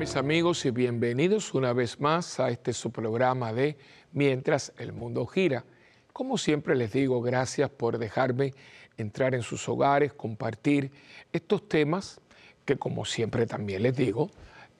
[0.00, 3.76] Mis amigos y bienvenidos una vez más a este su programa de
[4.12, 5.66] Mientras el mundo gira.
[6.14, 8.54] Como siempre les digo, gracias por dejarme
[8.96, 10.90] entrar en sus hogares, compartir
[11.34, 12.18] estos temas
[12.64, 14.30] que como siempre también les digo,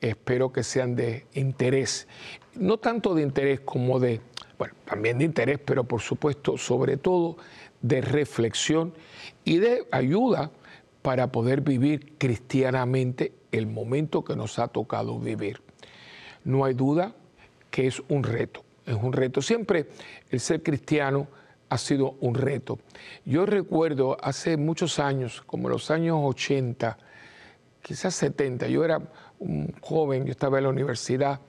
[0.01, 2.09] espero que sean de interés.
[2.55, 4.23] No tanto de interés como de,
[4.57, 7.37] bueno, también de interés, pero por supuesto, sobre todo
[7.83, 8.95] de reflexión
[9.45, 10.51] y de ayuda
[11.03, 15.61] para poder vivir cristianamente el momento que nos ha tocado vivir.
[16.45, 17.15] No hay duda
[17.71, 19.43] que es un reto, es un reto.
[19.43, 19.87] Siempre
[20.31, 21.29] el ser cristiano
[21.69, 22.79] ha sido un reto.
[23.25, 26.99] Yo recuerdo hace muchos años, como los años 80,
[27.83, 29.01] quizás 70, yo era
[29.39, 31.41] un joven, yo estaba en la universidad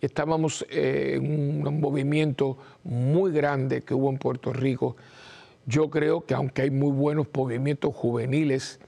[0.00, 4.96] y estábamos eh, en un movimiento muy grande que hubo en Puerto Rico.
[5.66, 8.78] Yo creo que aunque hay muy buenos movimientos juveniles,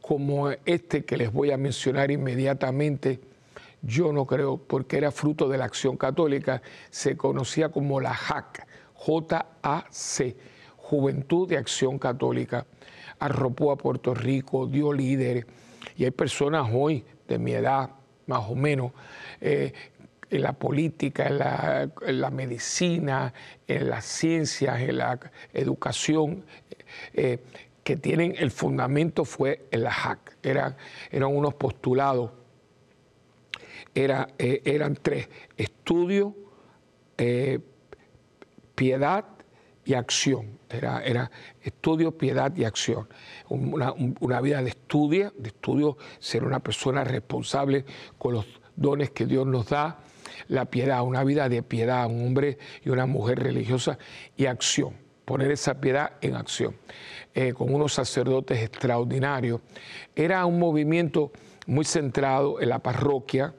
[0.00, 3.20] como este que les voy a mencionar inmediatamente,
[3.82, 8.66] yo no creo, porque era fruto de la acción católica, se conocía como la JAC,
[8.94, 10.36] J-A-C,
[10.76, 12.66] Juventud de Acción Católica.
[13.18, 15.46] Arropó a Puerto Rico, dio líderes,
[15.96, 17.90] y hay personas hoy de mi edad,
[18.26, 18.92] más o menos,
[19.40, 19.72] eh,
[20.36, 23.32] en la política, en la, medicina,
[23.66, 25.18] en las ciencias, en la
[25.52, 26.44] educación,
[27.14, 27.38] eh,
[27.82, 30.38] que tienen el fundamento fue en la HAC.
[30.42, 30.76] Era,
[31.10, 32.32] eran unos postulados,
[33.94, 36.34] eh, eran tres, estudio,
[37.16, 37.60] eh,
[38.74, 39.24] piedad
[39.84, 40.58] y acción.
[40.68, 41.30] Era, era,
[41.62, 43.08] estudio, piedad y acción.
[43.48, 47.84] Una, una, vida de estudio, de estudio, ser una persona responsable
[48.18, 50.00] con los dones que Dios nos da,
[50.48, 53.98] la piedad, una vida de piedad, un hombre y una mujer religiosa
[54.36, 56.76] y acción poner esa piedad en acción,
[57.34, 59.60] eh, con unos sacerdotes extraordinarios.
[60.14, 61.32] Era un movimiento
[61.66, 63.52] muy centrado en la parroquia,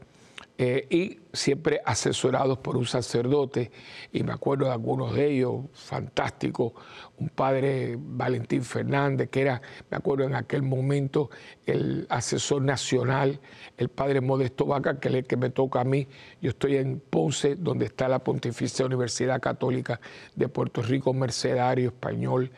[0.59, 3.71] eh, y siempre asesorados por un sacerdote,
[4.11, 6.73] y me acuerdo de algunos de ellos, fantásticos,
[7.17, 11.29] un padre Valentín Fernández, que era, me acuerdo en aquel momento,
[11.67, 13.39] el asesor nacional,
[13.77, 16.07] el padre Modesto Vaca, que es el que me toca a mí,
[16.41, 19.99] yo estoy en Ponce, donde está la Pontificia Universidad Católica
[20.35, 22.51] de Puerto Rico, mercedario español,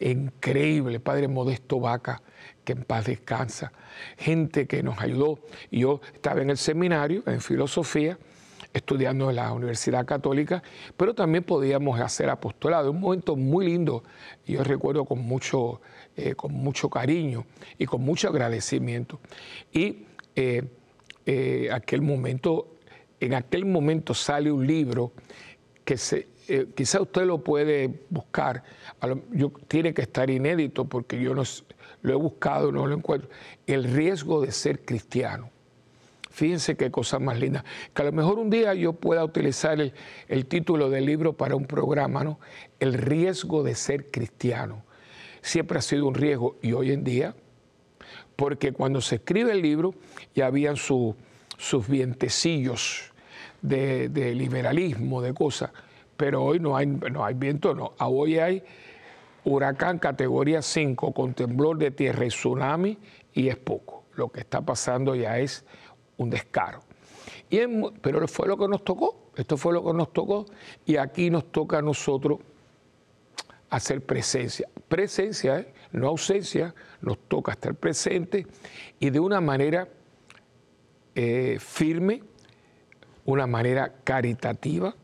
[0.00, 2.22] increíble, padre Modesto Vaca,
[2.68, 3.72] que en paz descansa,
[4.18, 5.38] gente que nos ayudó.
[5.70, 8.18] Yo estaba en el seminario, en filosofía,
[8.74, 10.62] estudiando en la Universidad Católica,
[10.94, 12.90] pero también podíamos hacer apostolado.
[12.90, 14.02] Un momento muy lindo,
[14.46, 15.80] yo recuerdo con mucho,
[16.14, 17.46] eh, con mucho cariño
[17.78, 19.18] y con mucho agradecimiento.
[19.72, 20.04] Y
[20.36, 20.62] eh,
[21.24, 22.76] eh, aquel momento,
[23.18, 25.12] en aquel momento sale un libro
[25.86, 26.28] que se,
[26.74, 28.62] quizá usted lo puede buscar,
[29.32, 31.44] yo, tiene que estar inédito porque yo no,
[32.02, 33.28] lo he buscado, no lo encuentro.
[33.66, 35.50] El riesgo de ser cristiano.
[36.30, 37.64] Fíjense qué cosa más linda.
[37.92, 41.66] Que a lo mejor un día yo pueda utilizar el, título del libro para un
[41.66, 42.38] programa, ¿no?
[42.78, 44.84] El riesgo de ser cristiano.
[45.40, 47.34] Siempre ha sido un riesgo y hoy en día,
[48.36, 49.94] porque cuando se escribe el libro
[50.34, 51.16] ya habían sus
[51.88, 53.12] vientecillos
[53.60, 55.70] de, de, liberalismo, de cosas,
[56.16, 57.94] pero hoy no hay, no hay viento, no.
[57.98, 58.62] Hoy hay
[59.44, 62.98] huracán categoría 5 con temblor de tierra y tsunami
[63.32, 64.04] y es poco.
[64.14, 65.64] Lo que está pasando ya es
[66.16, 66.80] un descaro.
[67.50, 67.60] Y
[68.02, 70.44] pero fue lo que nos tocó, esto fue lo que nos tocó
[70.84, 72.40] y aquí nos toca a nosotros
[73.70, 74.68] hacer presencia.
[74.88, 75.72] Presencia, ¿eh?
[75.92, 78.46] no ausencia, nos toca estar presente
[78.98, 79.88] y de una manera
[81.14, 82.22] eh, firme,
[83.24, 84.94] una manera caritativa,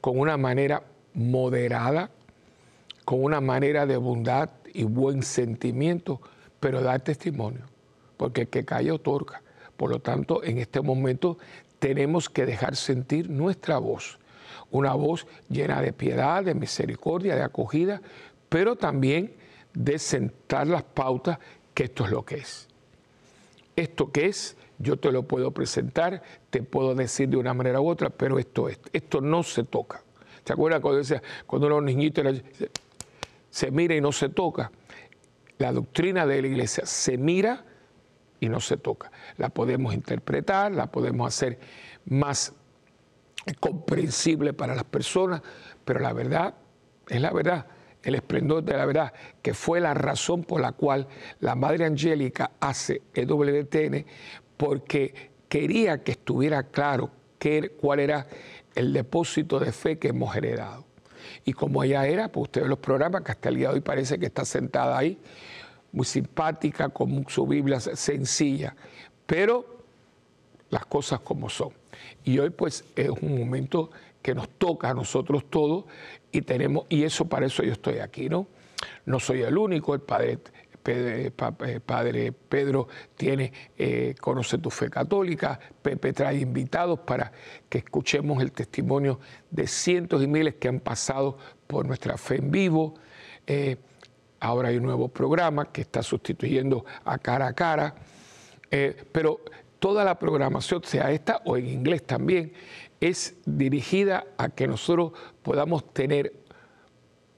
[0.00, 0.82] con una manera
[1.14, 2.10] moderada,
[3.10, 6.20] con una manera de bondad y buen sentimiento,
[6.60, 7.62] pero dar testimonio,
[8.16, 9.42] porque el que calla otorga.
[9.76, 11.36] Por lo tanto, en este momento
[11.80, 14.20] tenemos que dejar sentir nuestra voz,
[14.70, 18.00] una voz llena de piedad, de misericordia, de acogida,
[18.48, 19.34] pero también
[19.74, 21.40] de sentar las pautas
[21.74, 22.68] que esto es lo que es.
[23.74, 27.88] Esto que es, yo te lo puedo presentar, te puedo decir de una manera u
[27.88, 30.00] otra, pero esto es, esto no se toca.
[30.44, 32.24] ¿Se acuerdan cuando decía, cuando los niñitos
[33.50, 34.70] se mira y no se toca.
[35.58, 37.64] La doctrina de la iglesia se mira
[38.40, 39.12] y no se toca.
[39.36, 41.58] La podemos interpretar, la podemos hacer
[42.06, 42.54] más
[43.58, 45.42] comprensible para las personas,
[45.84, 46.54] pero la verdad
[47.08, 47.66] es la verdad,
[48.02, 49.12] el esplendor de la verdad,
[49.42, 51.08] que fue la razón por la cual
[51.40, 54.06] la Madre Angélica hace EWTN,
[54.56, 57.10] porque quería que estuviera claro
[57.80, 58.26] cuál era
[58.74, 60.84] el depósito de fe que hemos heredado.
[61.44, 64.26] Y como ella era, pues usted ve los programas, que hasta el hoy parece que
[64.26, 65.18] está sentada ahí,
[65.92, 68.74] muy simpática, con su Biblia sencilla.
[69.26, 69.80] Pero
[70.70, 71.70] las cosas como son.
[72.24, 73.90] Y hoy pues es un momento
[74.22, 75.84] que nos toca a nosotros todos
[76.30, 78.46] y tenemos, y eso para eso yo estoy aquí, ¿no?
[79.04, 80.38] No soy el único, el padre,
[80.84, 81.30] eh,
[81.84, 87.32] padre Pedro tiene, eh, conoce tu fe católica, Pepe trae invitados para
[87.68, 91.36] que escuchemos el testimonio de cientos y miles que han pasado
[91.66, 92.94] por nuestra fe en vivo.
[93.46, 93.76] Eh,
[94.40, 97.94] ahora hay un nuevo programa que está sustituyendo a cara a cara,
[99.12, 99.40] pero
[99.78, 102.52] toda la programación, sea esta o en inglés también,
[103.00, 105.12] es dirigida a que nosotros
[105.42, 106.32] podamos tener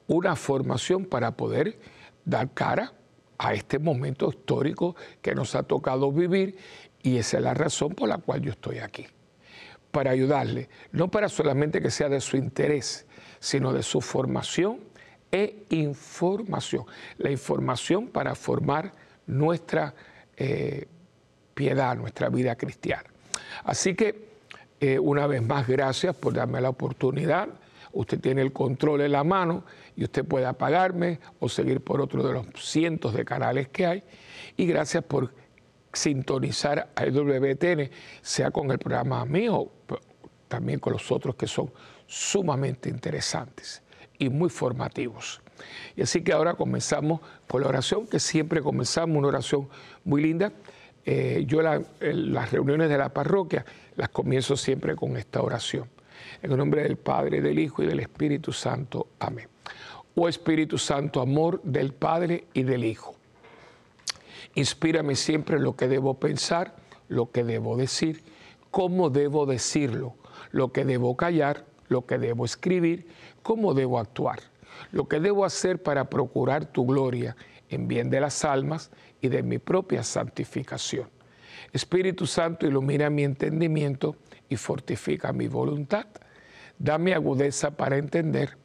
[0.06, 1.78] una formación para poder
[2.24, 2.92] dar cara
[3.42, 6.56] a este momento histórico que nos ha tocado vivir
[7.02, 9.06] y esa es la razón por la cual yo estoy aquí,
[9.90, 13.06] para ayudarle, no para solamente que sea de su interés,
[13.40, 14.78] sino de su formación
[15.32, 16.84] e información.
[17.18, 18.92] La información para formar
[19.26, 19.92] nuestra
[20.36, 20.86] eh,
[21.54, 23.10] piedad, nuestra vida cristiana.
[23.64, 24.30] Así que,
[24.78, 27.48] eh, una vez más, gracias por darme la oportunidad.
[27.92, 29.64] Usted tiene el control en la mano
[29.96, 34.02] y usted puede apagarme o seguir por otro de los cientos de canales que hay.
[34.56, 35.34] Y gracias por
[35.92, 37.90] sintonizar a WTN,
[38.22, 39.70] sea con el programa mío,
[40.48, 41.70] también con los otros que son
[42.06, 43.82] sumamente interesantes
[44.18, 45.42] y muy formativos.
[45.94, 49.68] Y así que ahora comenzamos con la oración, que siempre comenzamos una oración
[50.04, 50.52] muy linda
[51.04, 53.64] eh, yo las reuniones de la parroquia
[53.96, 55.88] las comienzo siempre con esta oración.
[56.42, 59.08] En el nombre del Padre, del Hijo y del Espíritu Santo.
[59.18, 59.48] Amén.
[60.14, 63.14] Oh Espíritu Santo, amor del Padre y del Hijo.
[64.54, 66.74] Inspírame siempre lo que debo pensar,
[67.08, 68.22] lo que debo decir,
[68.70, 70.14] cómo debo decirlo,
[70.50, 73.06] lo que debo callar, lo que debo escribir,
[73.42, 74.40] cómo debo actuar,
[74.90, 77.36] lo que debo hacer para procurar tu gloria
[77.70, 78.90] en bien de las almas
[79.20, 81.08] y de mi propia santificación.
[81.72, 84.16] Espíritu Santo, ilumina mi entendimiento
[84.52, 86.06] y fortifica mi voluntad.
[86.78, 88.58] Dame agudeza para entender,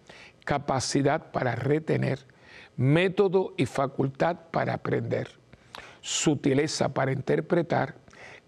[0.44, 2.26] capacidad para retener,
[2.76, 5.30] método y facultad para aprender,
[6.02, 7.96] sutileza para interpretar,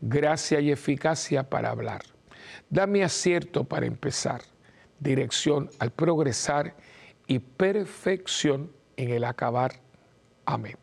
[0.01, 2.01] gracia y eficacia para hablar.
[2.69, 4.42] Dame acierto para empezar,
[5.00, 6.75] dirección al progresar
[7.25, 9.80] y perfección en el acabar.
[10.45, 10.77] Amén.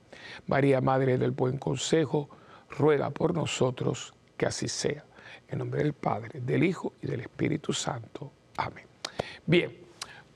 [0.46, 2.30] María, Madre del Buen Consejo,
[2.70, 5.04] ruega por nosotros que así sea.
[5.48, 8.32] En nombre del Padre, del Hijo y del Espíritu Santo.
[8.56, 8.84] Amén.
[9.44, 9.70] Bien,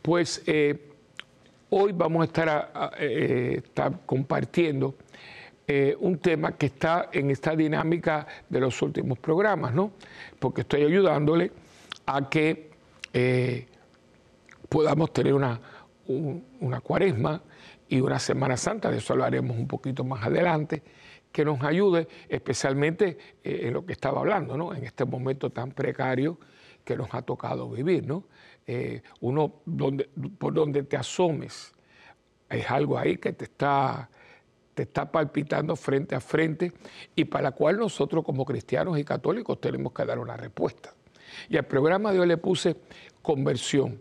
[0.03, 0.89] pues eh,
[1.71, 3.63] hoy vamos a estar, eh,
[4.07, 4.95] compartiendo
[5.67, 9.93] eh, un tema que está en esta dinámica de los últimos programas, ¿no?
[10.39, 11.51] Porque estoy ayudándole
[12.07, 12.71] a que
[14.69, 15.61] podamos tener una,
[16.61, 17.43] una cuaresma
[17.89, 20.83] y una Semana Santa, de eso hablaremos un poquito más adelante,
[21.33, 24.75] que nos ayude especialmente eh, en lo que estaba hablando, ¿no?
[24.75, 26.39] en este momento tan precario
[26.85, 28.07] que nos ha tocado vivir.
[28.07, 28.25] ¿no?
[28.67, 31.73] Eh, uno, donde, por donde te asomes,
[32.49, 34.11] es algo ahí que te está,
[34.75, 36.73] te está palpitando frente a frente
[37.15, 40.95] y para la cual nosotros como cristianos y católicos tenemos que dar una respuesta.
[41.49, 42.77] Y al programa de hoy le puse
[43.23, 44.01] conversión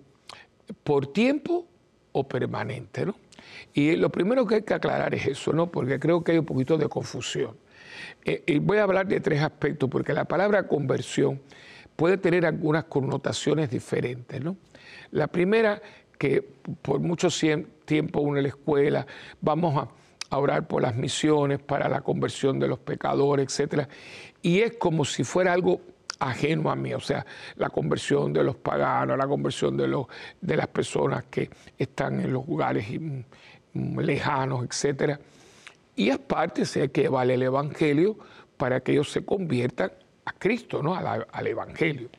[0.84, 1.68] por tiempo
[2.12, 3.16] o permanente, ¿no?
[3.74, 5.72] Y lo primero que hay que aclarar es eso, ¿no?
[5.72, 7.58] Porque creo que hay un poquito de confusión.
[8.26, 11.42] Eh, y voy a hablar de tres aspectos, porque la palabra conversión
[11.96, 14.58] puede tener algunas connotaciones diferentes, ¿no?
[15.12, 15.82] La primera,
[16.18, 16.42] que
[16.82, 17.28] por mucho
[17.86, 19.06] tiempo uno en la escuela,
[19.42, 19.90] vamos a,
[20.32, 23.88] orar por las misiones, para la conversión de los pecadores, etc.
[24.44, 25.82] Y es como si fuera algo
[26.20, 30.06] ajeno a mí, o sea, la conversión de los paganos, la conversión de, los,
[30.42, 32.86] de las personas que están en los lugares
[33.74, 35.20] lejanos, etc.
[35.96, 38.18] Y aparte sé que vale el Evangelio
[38.58, 39.92] para que ellos se conviertan
[40.26, 40.96] a Cristo, ¿no?
[40.96, 42.10] al Evangelio.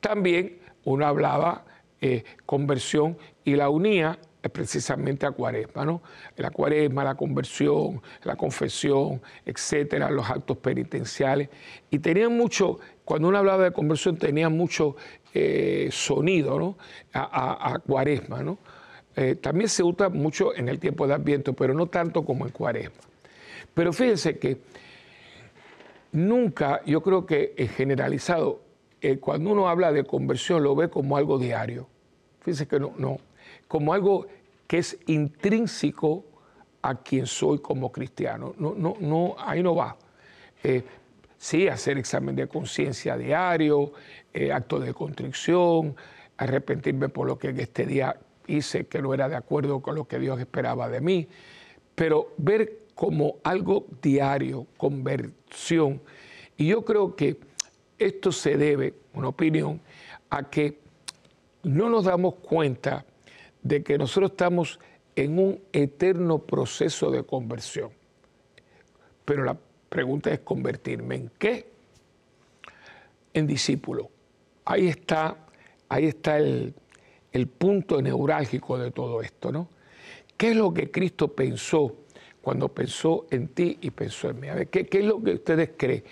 [0.00, 1.64] También uno hablaba
[2.00, 4.18] eh, conversión y la unía
[4.50, 6.02] precisamente a cuaresma, ¿no?
[6.36, 11.48] La cuaresma, la conversión, la confesión, etcétera, los actos penitenciales.
[11.90, 14.96] Y tenían mucho, cuando uno hablaba de conversión, tenía mucho
[15.34, 16.76] eh, sonido, ¿no?
[17.12, 18.58] A, cuaresma, ¿no?
[19.14, 22.52] Eh, también se usa mucho en el tiempo de Adviento, pero no tanto como en
[22.52, 23.02] cuaresma.
[23.74, 24.58] Pero fíjense que
[26.10, 28.62] nunca, yo creo que es generalizado,
[29.00, 31.88] eh, cuando uno habla de conversión lo ve como algo diario.
[32.40, 33.18] Fíjense que no, no
[33.72, 34.26] como algo
[34.66, 36.26] que es intrínseco
[36.82, 38.54] a quien soy como cristiano.
[38.58, 39.96] No, no, no, ahí no va.
[40.62, 40.84] Eh,
[41.38, 43.94] sí, hacer examen de conciencia diario,
[44.34, 45.96] eh, acto de contrición,
[46.36, 48.14] arrepentirme por lo que en este día
[48.46, 51.26] hice que no era de acuerdo con lo que Dios esperaba de mí,
[51.94, 56.02] pero ver como algo diario, conversión,
[56.58, 57.38] Y yo creo que
[57.98, 59.80] esto se debe, una opinión,
[60.28, 60.78] a que
[61.62, 63.06] no nos damos cuenta
[63.62, 64.80] de que nosotros estamos
[65.16, 67.90] en un eterno proceso de conversión.
[69.24, 69.56] Pero la
[69.88, 71.66] pregunta es convertirme en qué?
[73.34, 74.10] En discípulo.
[74.64, 75.36] Ahí está,
[75.88, 76.74] ahí está el,
[77.58, 79.68] punto neurálgico de todo esto, ¿no?
[80.36, 81.96] ¿Qué es lo que Cristo pensó
[82.40, 84.48] cuando pensó en ti y pensó en mí?
[84.48, 86.04] A ver, ¿qué, qué es lo que ustedes creen?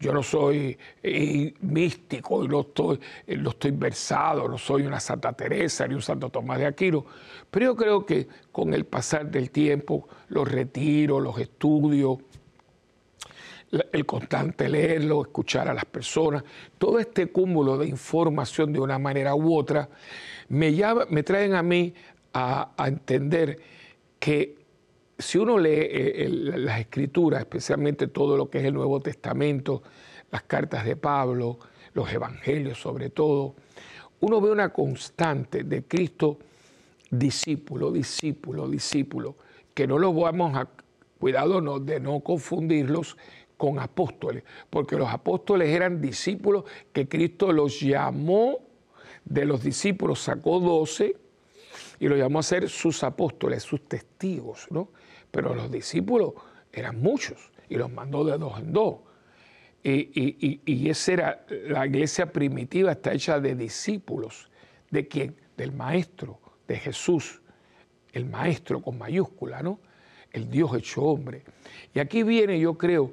[0.00, 5.00] Yo no soy eh, místico y no estoy, eh, no estoy versado, no soy una
[5.00, 7.04] Santa Teresa ni un Santo Tomás de Aquino,
[7.50, 12.18] pero yo creo que con el pasar del tiempo, los retiros, los estudios,
[13.92, 16.42] el constante leerlo, escuchar a las personas,
[16.78, 19.88] todo este cúmulo de información de una manera u otra,
[20.48, 20.72] me,
[21.10, 21.92] me traen a mí
[22.32, 23.60] a, entender
[24.18, 24.57] que
[25.18, 29.82] si uno lee eh, las escrituras, especialmente todo lo que es el Nuevo Testamento,
[30.30, 31.58] las cartas de Pablo,
[31.94, 33.56] los evangelios sobre todo,
[34.20, 36.38] uno ve una constante de Cristo
[37.10, 39.36] discípulo, discípulo, discípulo,
[39.74, 40.68] que no lo vamos a,
[41.18, 43.16] cuidado de no confundirlos
[43.56, 48.60] con apóstoles, porque los apóstoles eran discípulos que Cristo los llamó,
[49.24, 51.16] de los discípulos sacó doce
[51.98, 54.88] y los llamó a ser sus apóstoles, sus testigos, ¿no?
[55.30, 56.34] Pero los discípulos
[56.72, 58.96] eran muchos y los mandó de dos en dos.
[59.82, 64.50] Y, y, esa era la iglesia primitiva, está hecha de discípulos.
[64.90, 65.36] ¿De quién?
[65.56, 67.40] Del Maestro, de Jesús,
[68.12, 69.78] el Maestro con mayúscula, ¿no?
[70.32, 71.44] El Dios hecho hombre.
[71.94, 73.12] Y aquí viene, yo creo,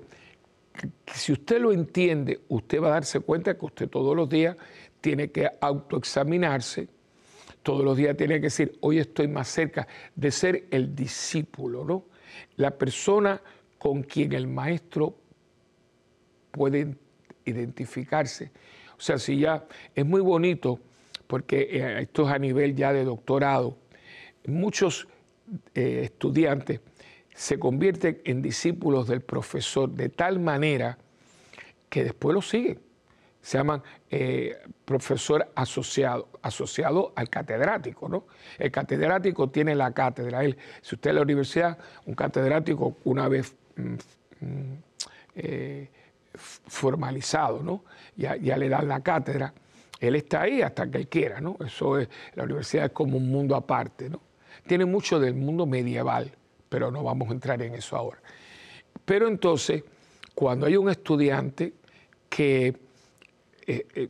[0.74, 4.58] que si usted lo entiende, usted va a darse cuenta que usted todos los días
[5.00, 6.88] tiene que autoexaminarse,
[7.66, 12.06] todos los días tiene que decir, hoy estoy más cerca de ser el discípulo, ¿no?
[12.58, 13.42] La persona
[13.80, 15.16] con quien el maestro
[16.52, 16.96] puede
[17.44, 18.52] identificarse.
[18.96, 20.80] O sea, si ya es muy bonito,
[21.26, 23.80] porque eh, esto es a nivel ya de doctorado,
[24.46, 25.08] muchos
[25.74, 26.82] eh, estudiantes
[27.34, 31.00] se convierten en discípulos del profesor de tal manera
[31.90, 32.86] que después lo siguen
[33.46, 33.84] se llaman
[34.18, 38.28] eh, profesor asociado, asociado al catedrático, ¿no?
[38.58, 40.42] El catedrático tiene la cátedra.
[40.42, 43.94] Él, si usted en la universidad, un catedrático una vez mm,
[44.40, 44.78] mm,
[45.36, 45.90] eh,
[46.34, 47.84] formalizado, ¿no?
[48.16, 49.54] Ya, ya, le dan la cátedra,
[50.00, 51.58] él está ahí hasta que él quiera, ¿no?
[51.60, 54.22] Eso es, la universidad es como un mundo aparte, ¿no?
[54.66, 56.32] Tiene mucho del mundo medieval,
[56.70, 58.22] pero no vamos a entrar en eso ahora.
[59.04, 59.84] Pero entonces,
[60.34, 61.74] cuando hay un estudiante
[62.30, 62.85] que
[63.68, 64.10] eh,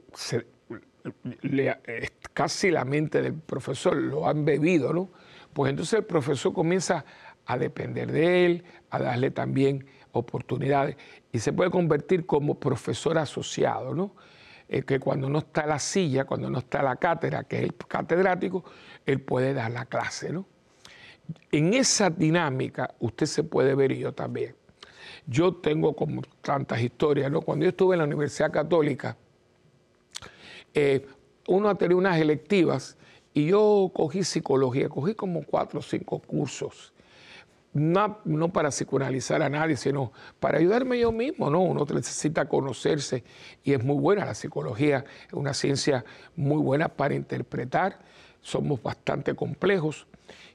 [1.86, 5.10] eh, casi la mente del profesor lo han bebido, ¿no?
[5.54, 7.06] Pues entonces el profesor comienza
[7.46, 10.98] a depender de él, a darle también oportunidades
[11.32, 14.16] y se puede convertir como profesor asociado, ¿no?
[14.68, 17.76] Eh, que cuando no está la silla, cuando no está la cátedra, que es el
[17.76, 18.64] catedrático,
[19.06, 20.48] él puede dar la clase, ¿no?
[21.52, 24.56] En esa dinámica usted se puede ver y yo también.
[25.28, 27.42] Yo tengo como tantas historias, ¿no?
[27.42, 29.18] Cuando yo estuve en la Universidad Católica,
[30.76, 31.08] eh,
[31.48, 32.98] uno tenido unas electivas
[33.34, 36.94] y yo cogí psicología, cogí como cuatro o cinco cursos.
[37.74, 41.62] No, no, para psicoanalizar a nadie, sino para ayudarme yo mismo, ¿no?
[41.62, 43.26] Uno necesita conocerse
[43.66, 46.06] y es muy buena la psicología, es una ciencia
[46.38, 48.00] muy buena para interpretar,
[48.42, 50.08] somos bastante complejos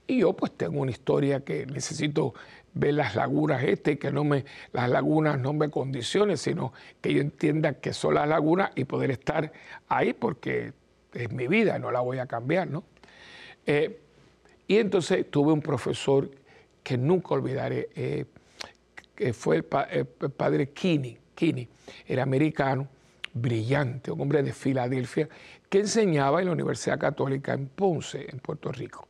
[0.07, 2.35] y yo pues tengo una historia que necesito
[2.75, 7.21] ver las lagunas este, que no me, las lagunas no me condicionen, sino que yo
[7.21, 9.53] entienda que son las lagunas y poder estar
[9.89, 10.73] ahí porque
[11.12, 12.85] es mi vida, no la voy a cambiar, ¿no?
[13.67, 14.00] Eh,
[14.67, 16.31] y entonces tuve un profesor
[16.83, 18.25] que nunca olvidaré, eh,
[19.15, 21.69] que fue el, el, padre Kini, Kini,
[22.07, 22.89] era americano,
[23.33, 25.29] brillante, un hombre de Filadelfia,
[25.69, 29.10] que enseñaba en la Universidad Católica en Ponce, en Puerto Rico.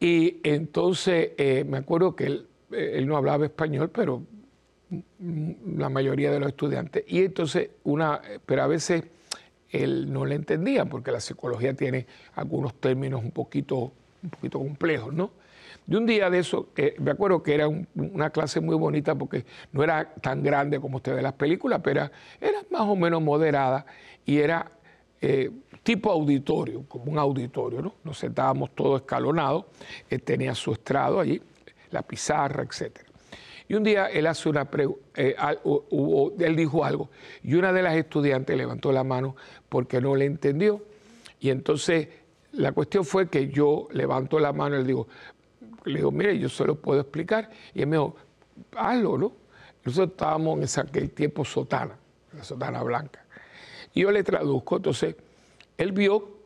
[0.00, 4.22] Y entonces eh, me acuerdo que él, eh, él, no hablaba español, pero
[5.76, 7.04] la mayoría de los estudiantes.
[7.06, 9.04] Y entonces, una, pero a veces
[9.68, 13.92] él no le entendía, porque la psicología tiene algunos términos un poquito,
[14.22, 15.30] un poquito complejos, ¿no?
[15.86, 19.44] De un día de eso, eh, me acuerdo que era una clase muy bonita porque
[19.72, 23.20] no era tan grande como usted ve las películas, pero era, era más o menos
[23.20, 23.84] moderada
[24.24, 24.70] y era
[25.82, 27.94] tipo auditorio, como un auditorio, ¿no?
[28.04, 29.66] Nos sentábamos todos escalonados,
[30.08, 31.40] él tenía su estrado allí,
[31.90, 33.00] la pizarra, etc.
[33.68, 34.68] Y un día él hace una
[35.16, 35.36] eh,
[36.38, 37.10] él dijo algo,
[37.42, 39.36] y una de las estudiantes levantó la mano
[39.68, 40.82] porque no le entendió.
[41.38, 42.08] Y entonces
[42.52, 45.08] la cuestión fue que yo levanto la mano y le digo,
[45.84, 47.50] le digo, mire, yo se lo puedo explicar.
[47.74, 48.16] Y él me dijo,
[48.76, 49.32] hazlo, ¿no?
[49.84, 51.96] nosotros estábamos en aquel tiempo sotana,
[52.32, 53.24] la sotana blanca.
[53.94, 55.16] Y yo le traduzco, entonces
[55.80, 56.36] él vio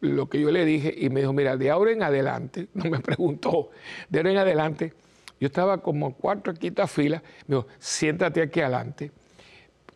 [0.00, 3.00] lo que yo le dije y me dijo, mira, de ahora en adelante, no me
[3.00, 3.70] preguntó,
[4.08, 4.94] de ahora en adelante,
[5.40, 9.10] yo estaba como cuatro quinta fila, me dijo, siéntate aquí adelante,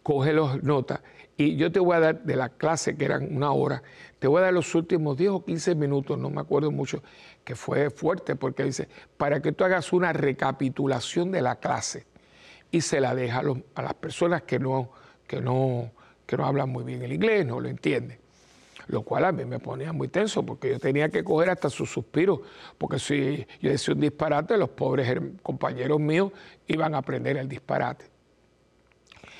[0.03, 1.01] coge las notas
[1.37, 3.83] y yo te voy a dar de la clase, que eran una hora,
[4.19, 7.03] te voy a dar los últimos 10 o 15 minutos, no me acuerdo mucho,
[7.45, 12.07] que fue fuerte porque dice, para que tú hagas una recapitulación de la clase
[12.73, 13.43] y se la deja
[13.75, 14.91] a, las personas que no,
[15.29, 15.93] que, no,
[16.27, 18.22] que no hablan muy bien el inglés, no lo entienden.
[18.93, 21.91] Lo cual a mí me ponía muy tenso porque yo tenía que coger hasta sus
[21.91, 22.41] suspiros,
[22.77, 26.31] porque si yo decía un disparate, los pobres compañeros míos
[26.67, 28.05] iban a aprender el disparate.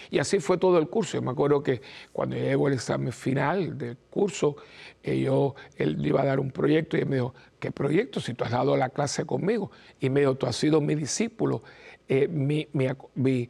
[0.09, 1.19] Y así fue todo el curso.
[1.19, 1.83] Yo me acuerdo que
[2.15, 4.57] cuando llegó el examen final del curso,
[5.03, 8.21] yo, él iba a dar un proyecto y él me dijo, ¿qué proyecto?
[8.21, 9.71] Si tú has dado la clase conmigo.
[10.01, 11.63] Y me dijo, tú has sido mi discípulo,
[12.09, 13.49] eh, mi, mi,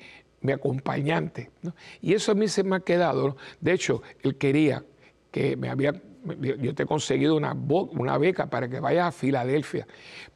[0.52, 1.52] acompañante.
[2.00, 3.37] Y eso a mí se me ha quedado.
[3.61, 4.85] De hecho, él quería
[5.33, 5.93] que me había
[6.41, 9.87] yo te he conseguido una, una beca para que vayas a Filadelfia,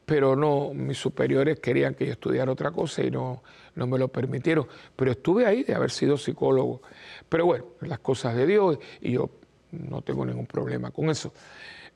[0.05, 3.41] pero no, mis superiores querían que yo estudiara otra cosa y no,
[3.75, 4.67] no me lo permitieron.
[4.95, 6.81] Pero estuve ahí de haber sido psicólogo.
[7.29, 9.29] Pero bueno, las cosas de Dios y yo
[9.71, 11.33] no tengo ningún problema con eso.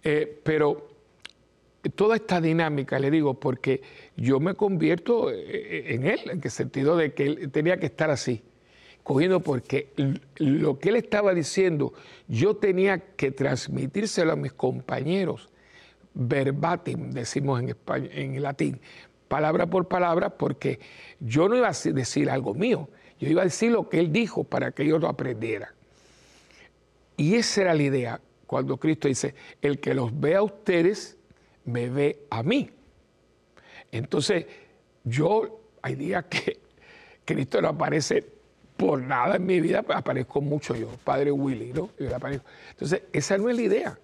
[0.03, 0.87] Eh, pero
[1.95, 3.81] toda esta dinámica, le digo, porque
[4.15, 8.09] yo me convierto eh, en él, en qué sentido de que él tenía que estar
[8.09, 8.43] así,
[9.03, 9.89] cogiendo porque
[10.37, 11.93] lo que él estaba diciendo,
[12.27, 15.49] yo tenía que transmitírselo a mis compañeros
[16.13, 18.81] verbatim, decimos en, España, en latín,
[19.27, 20.79] palabra por palabra, porque
[21.19, 22.89] yo no iba a decir algo mío,
[23.19, 25.69] yo iba a decir lo que él dijo para que ellos lo aprendieran.
[27.17, 31.17] Y esa era la idea cuando Cristo dice, el que los ve a ustedes,
[31.63, 32.69] me ve a mí.
[33.91, 34.45] Entonces,
[35.03, 36.59] yo, hay días que
[37.23, 38.40] Cristo no aparece
[38.81, 41.91] por nada en mi vida, aparezco mucho yo, Padre Willy, ¿no?
[41.99, 43.99] Entonces, esa no es la idea.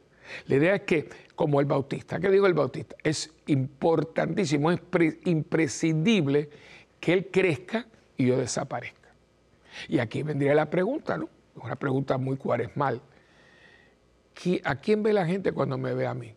[0.45, 2.95] La idea es que, como el bautista, ¿qué digo el bautista?
[3.03, 4.79] Es importantísimo, es
[5.25, 6.51] imprescindible
[6.99, 7.87] que él crezca
[8.17, 9.09] y yo desaparezca.
[9.87, 11.27] Y aquí vendría la pregunta, ¿no?
[11.55, 13.01] Una pregunta muy cuaresmal.
[14.63, 16.35] ¿A quién ve la gente cuando me ve a mí?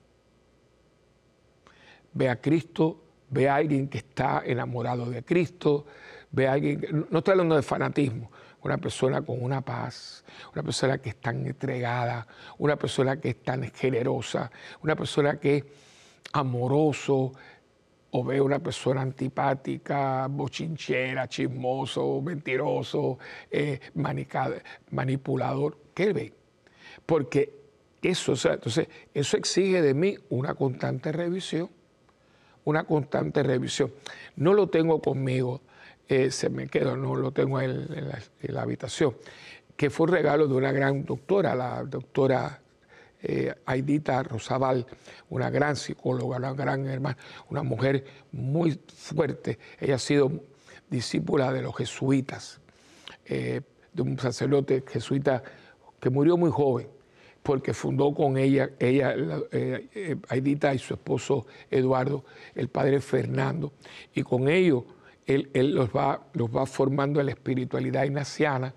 [2.15, 5.85] Ve a Cristo, ve a alguien que está enamorado de Cristo,
[6.33, 8.31] ve a alguien, no estoy hablando de fanatismo,
[8.63, 12.27] una persona con una paz, una persona que es tan entregada,
[12.59, 14.51] una persona que es tan generosa,
[14.83, 15.65] una persona que es
[16.33, 17.33] amoroso,
[18.13, 23.19] o ve una persona antipática, bochinchera, chismoso, mentiroso,
[23.51, 23.79] eh,
[24.91, 26.33] manipulador, ¿qué ve?
[27.07, 27.55] Porque
[28.03, 31.71] eso, entonces, eso exige de mí una constante revisión,
[32.65, 33.93] una constante revisión.
[34.37, 35.61] No lo tengo conmigo
[36.11, 37.87] eh, se me quedó, no lo tengo en,
[38.49, 39.15] la, habitación,
[39.77, 42.61] que fue un regalo de una gran doctora, la doctora
[43.23, 44.85] eh, Aidita Rosabal,
[45.29, 47.17] una gran psicóloga, una gran hermana,
[47.49, 49.61] una mujer muy fuerte.
[49.79, 50.33] Ella ha sido
[50.91, 52.61] discípula de los jesuitas,
[53.25, 53.61] eh,
[53.93, 55.45] de un sacerdote jesuita
[56.01, 56.89] que murió muy joven,
[57.45, 59.15] porque fundó con ella, ella
[60.29, 62.25] Aidita y su esposo Eduardo,
[62.57, 63.73] el padre Fernando,
[64.13, 64.83] y con ellos
[65.35, 68.75] él, los, va, los va formando en la espiritualidad ignaciana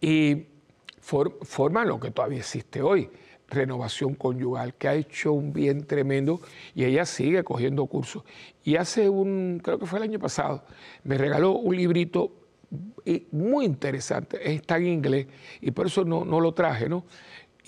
[0.00, 0.46] y
[1.00, 3.08] forma lo que todavía existe hoy,
[3.48, 6.40] renovación conyugal, que ha hecho un bien tremendo
[6.74, 8.24] y ella sigue cogiendo cursos.
[8.64, 10.64] Y hace un, creo que fue el año pasado,
[11.04, 12.32] me regaló un librito
[13.30, 15.26] muy interesante, está en inglés
[15.60, 17.04] y por eso no, no lo traje, ¿no?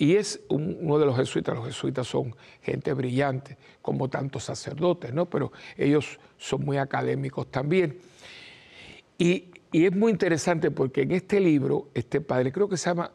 [0.01, 5.29] Y es uno de los jesuitas, los jesuitas son gente brillante, como tantos sacerdotes, ¿no?
[5.29, 7.99] Pero ellos son muy académicos también.
[9.17, 13.11] Y, es muy interesante porque en este libro, este padre, creo que se llama,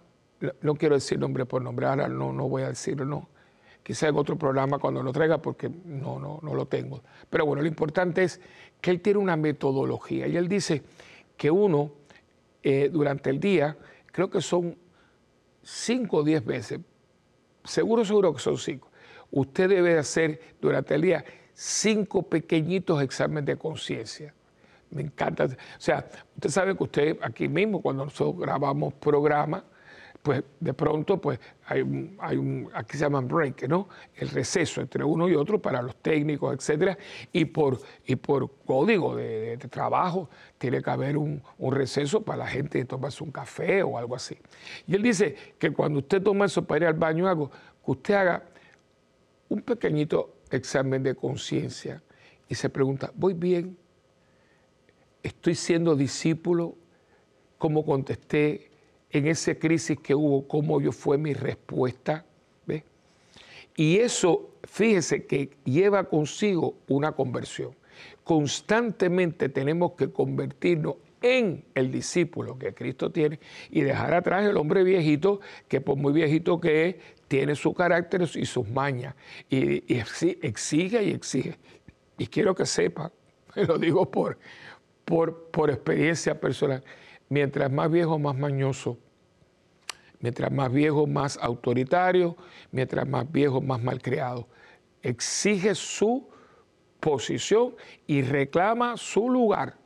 [0.61, 3.31] no quiero decir nombre por nombre, ahora no, no voy a decirlo, no.
[3.83, 7.03] Quizá en otro programa cuando lo traiga porque no, no, no lo tengo.
[7.31, 8.41] Pero bueno, lo importante es
[8.83, 10.83] que él tiene una metodología y él dice
[11.37, 11.93] que uno
[12.63, 13.77] eh, durante el día,
[14.13, 14.77] creo que son
[15.65, 16.81] cinco o diez veces,
[17.65, 18.91] seguro, seguro que son cinco,
[19.31, 24.35] usted debe hacer durante el día cinco pequeñitos exámenes de conciencia.
[24.91, 25.47] Me encanta.
[25.47, 25.49] O
[25.79, 29.65] sea, usted sabe que usted aquí mismo, cuando nosotros grabamos programas,
[30.25, 33.91] pues de pronto pues hay un, hay un, aquí se llama break, ¿no?
[34.17, 36.97] El receso entre uno y otro para los técnicos, etcétera,
[37.31, 42.83] y por, y por código de, trabajo tiene que haber un, receso para la gente
[42.87, 44.39] tomarse un café o algo así.
[44.87, 47.51] Y él dice que cuando usted toma eso para ir al baño, algo,
[47.85, 48.45] que usted haga
[49.51, 52.03] un pequeñito examen de conciencia
[52.49, 53.77] y se pregunta, ¿voy bien?
[55.23, 56.77] estoy siendo discípulo,
[57.59, 58.71] cómo contesté
[59.15, 62.27] en esa crisis que hubo, cómo yo fue mi respuesta.
[62.67, 62.85] ¿Ve?
[63.77, 67.77] Y eso, fíjese que lleva consigo una conversión.
[68.25, 73.39] Constantemente tenemos que convertirnos en el discípulo que Cristo tiene
[73.71, 76.97] y dejar atrás el hombre viejito, que por muy viejito que es,
[77.29, 79.15] tiene su carácter y sus mañas.
[79.49, 81.57] Y, exige y exige.
[82.19, 83.13] Y quiero que sepa,
[83.55, 84.39] lo digo por,
[85.05, 86.83] por, por experiencia personal,
[87.29, 88.99] mientras más viejo, más mañoso.
[90.25, 92.35] Mientras más viejo, más autoritario.
[92.73, 94.49] Mientras más viejo, más malcriado.
[95.03, 96.27] Exige su
[96.99, 97.75] posición
[98.07, 99.85] y reclama su lugar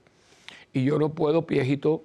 [0.72, 2.04] y yo no puedo, viejito,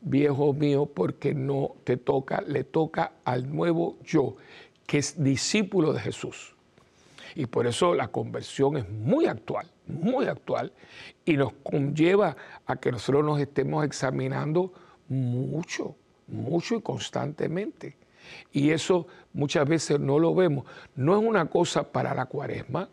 [0.00, 4.36] viejo mío, porque no te toca, le toca al nuevo yo,
[4.86, 6.54] que es discípulo de Jesús.
[7.34, 10.72] Y por eso la conversión es muy actual, muy actual,
[11.24, 14.72] y nos conlleva a que nosotros nos estemos examinando
[15.08, 17.96] mucho, mucho y constantemente.
[18.52, 20.64] Y eso muchas veces no lo vemos.
[20.94, 22.88] No es una cosa para la cuaresma,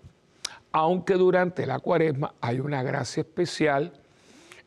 [0.71, 3.93] aunque durante la cuaresma hay una gracia especial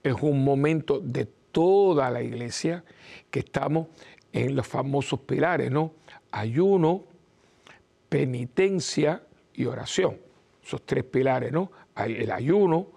[0.06, 2.84] es un momento de toda la iglesia
[3.30, 3.88] que estamos
[4.32, 5.94] en los famosos pilares, ¿no?
[6.30, 7.04] Ayuno,
[8.08, 9.22] penitencia
[9.54, 10.18] y oración.
[10.62, 11.72] Esos tres pilares, ¿no?
[11.96, 12.88] El ayuno,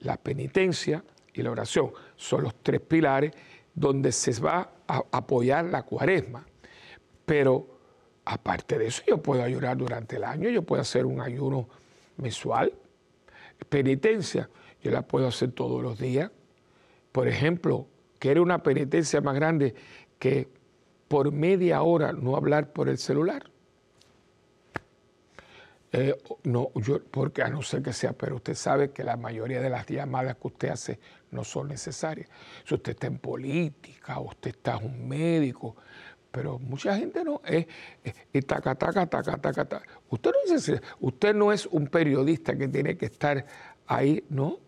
[0.00, 1.92] la penitencia y la oración.
[2.16, 3.32] Son los tres pilares
[3.74, 6.46] donde se va apoyar la cuaresma.
[7.24, 7.78] Pero
[8.24, 11.68] aparte de eso, yo puedo ayunar durante el año, yo puedo hacer un ayuno
[12.16, 12.72] mensual.
[13.68, 14.48] Penitencia,
[14.82, 16.30] yo la puedo hacer todos los días.
[17.12, 17.86] Por ejemplo,
[18.18, 19.74] que era una penitencia más grande
[20.18, 20.48] que
[21.08, 23.50] por media hora no hablar por el celular.
[25.90, 29.60] Eh, no, yo, porque a no ser que sea, pero usted sabe que la mayoría
[29.60, 32.28] de las llamadas que usted hace no son necesarias.
[32.64, 35.76] Si usted está en política, usted está un médico,
[36.30, 37.66] pero mucha gente no es,
[38.32, 39.88] es, taca, taca, taca, taca, taca.
[40.10, 43.46] Usted no, es, usted no es un periodista que tiene que estar
[43.86, 44.58] ahí, ¿no?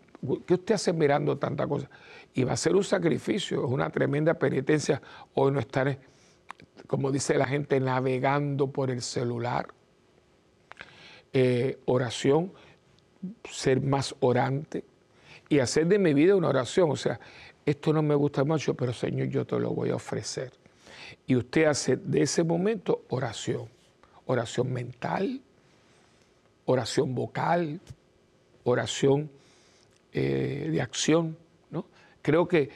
[0.45, 1.89] ¿Qué usted hace mirando tanta cosa?
[2.33, 5.01] Y va a ser un sacrificio, es una tremenda penitencia
[5.33, 5.97] hoy no estar,
[6.87, 9.67] como dice la gente, navegando por el celular.
[11.33, 12.51] Eh, oración,
[13.49, 14.83] ser más orante
[15.47, 16.91] y hacer de mi vida una oración.
[16.91, 17.19] O sea,
[17.65, 20.51] esto no me gusta mucho, pero Señor, yo te lo voy a ofrecer.
[21.27, 23.67] Y usted hace de ese momento oración.
[24.25, 25.41] Oración mental,
[26.65, 27.79] oración vocal,
[28.63, 29.29] oración
[30.13, 31.37] eh, de acción.
[31.69, 31.85] ¿no?
[32.21, 32.69] Creo que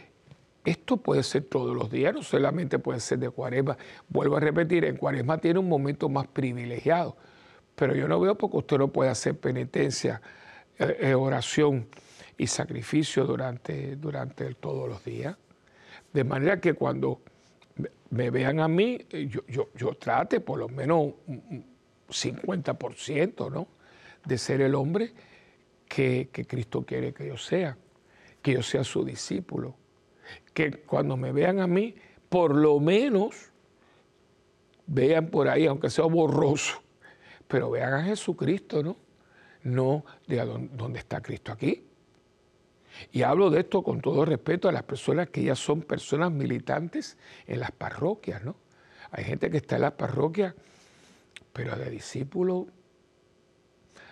[0.66, 3.78] esto puede ser todos los días, no solamente puede ser de cuaresma.
[4.10, 7.16] Vuelvo a repetir, en cuaresma tiene un momento más privilegiado,
[7.76, 10.22] pero yo no veo porque usted no puede hacer penitencia,
[10.78, 11.88] eh, eh, oración
[12.38, 15.36] y sacrificio durante, durante todos los días.
[16.14, 17.22] De manera que cuando
[18.10, 21.66] me vean a mí, yo, yo, yo trate por lo menos un
[22.10, 23.68] 50% ¿no?
[24.24, 25.14] de ser el hombre
[25.88, 27.78] que, Cristo quiere que yo sea,
[28.42, 29.76] que yo sea su discípulo,
[30.54, 31.96] que cuando me vean a mí,
[32.30, 33.52] por lo menos
[34.88, 36.82] vean por ahí, aunque sea borroso,
[37.48, 38.98] pero vean a Jesucristo, ¿no?
[39.64, 40.38] No de
[40.74, 41.84] dónde está Cristo aquí.
[43.12, 47.18] Y hablo de esto con todo respeto a las personas que ya son personas militantes
[47.46, 48.56] en las parroquias, ¿no?
[49.12, 50.54] Hay gente que está en las parroquias,
[51.54, 52.68] pero de discípulos,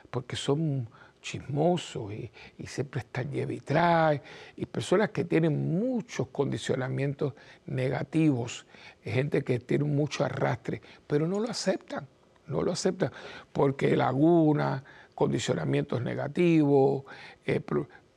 [0.10, 0.88] porque son
[1.22, 2.32] chismosos y,
[2.68, 7.34] siempre están lleve y y personas que tienen muchos condicionamientos
[7.66, 8.68] negativos,
[9.04, 12.08] gente que tiene mucho arrastre, pero no lo aceptan,
[12.48, 13.12] no lo aceptan,
[13.52, 14.84] porque laguna,
[15.16, 17.04] condicionamientos negativos,
[17.46, 17.62] eh,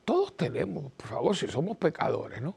[0.05, 2.55] todos tenemos, por favor, si somos pecadores, ¿no?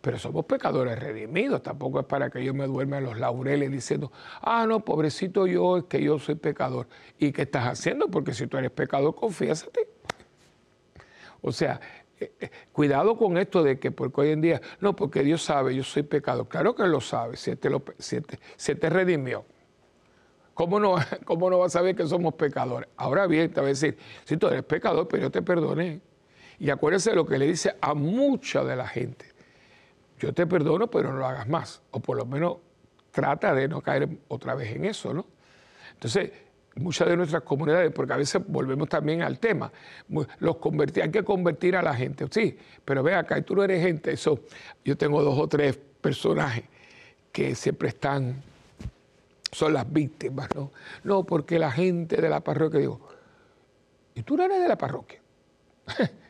[0.00, 1.62] pero somos pecadores redimidos.
[1.62, 5.78] Tampoco es para que yo me duerme en los laureles diciendo, ah, no, pobrecito yo,
[5.78, 6.86] es que yo soy pecador.
[7.18, 8.08] ¿Y qué estás haciendo?
[8.08, 9.88] Porque si tú eres pecador, confiésate.
[11.40, 11.80] O sea,
[12.18, 15.74] eh, eh, cuidado con esto de que, porque hoy en día, no, porque Dios sabe,
[15.74, 16.48] yo soy pecador.
[16.48, 18.20] Claro que lo sabe, si te, lo, si
[18.74, 19.44] te, redimió.
[20.58, 22.90] ¿Cómo no, ¿Cómo no va a saber que somos pecadores?
[22.96, 26.02] Ahora bien, te va a decir, si tú eres pecador, pero yo te perdoné.
[26.58, 29.38] Y acuérdese de lo que le dice a mucha de la gente
[30.18, 31.82] yo te perdono, pero no lo hagas más.
[31.90, 32.58] O por lo menos
[33.10, 35.26] trata de no caer otra vez en eso, ¿no?
[35.92, 36.30] Entonces,
[36.76, 39.72] muchas de nuestras comunidades, porque a veces volvemos también al tema,
[40.38, 43.82] los convertir, hay que convertir a la gente, sí, pero ve acá, tú no eres
[43.82, 44.40] gente, eso,
[44.84, 46.64] yo tengo dos o tres personajes
[47.32, 48.42] que siempre están,
[49.52, 50.72] son las víctimas, ¿no?
[51.04, 53.00] No, porque la gente de la parroquia, digo,
[54.14, 55.20] ¿y tú no eres de la parroquia?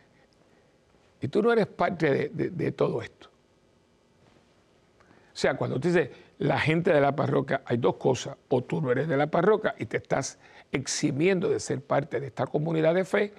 [1.21, 3.29] Y tú no eres parte de, todo esto.
[3.29, 8.37] O sea, cuando te dice la gente de la parroquia, hay dos cosas.
[8.49, 10.39] O tú no eres de la parroquia y te estás
[10.71, 13.33] eximiendo de ser parte de esta comunidad de fe,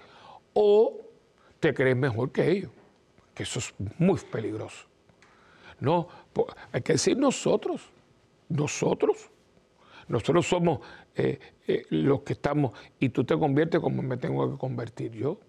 [0.53, 0.97] o
[1.59, 2.71] te crees mejor que ellos,
[3.33, 4.87] que eso es muy peligroso.
[5.79, 6.07] No,
[6.71, 7.89] hay que decir nosotros,
[8.49, 9.29] nosotros,
[10.09, 10.79] nosotros somos
[11.15, 15.39] eh, eh, los que estamos, y tú te conviertes como me tengo que convertir yo.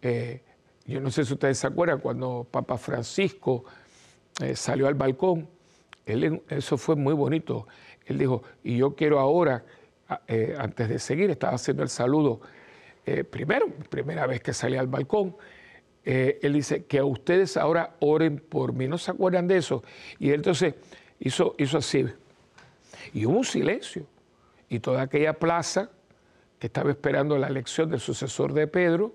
[0.00, 0.40] Eh,
[0.86, 3.64] yo no sé si ustedes se acuerdan cuando Papa Francisco
[4.54, 5.48] salió al balcón,
[6.06, 7.68] eso fue muy bonito.
[8.06, 9.64] Él dijo, y yo quiero ahora,
[10.58, 12.40] antes de seguir, estaba haciendo el saludo,
[13.30, 15.36] primero, primera vez que salí al balcón,
[16.02, 18.88] él dice que a ustedes ahora oren por mí.
[18.88, 19.84] ¿No se acuerdan de eso?
[20.18, 20.74] Y él entonces
[21.20, 22.06] hizo, hizo así.
[23.12, 24.06] Y hubo un silencio.
[24.68, 25.90] Y toda aquella plaza
[26.58, 29.14] que estaba esperando la elección del sucesor de Pedro,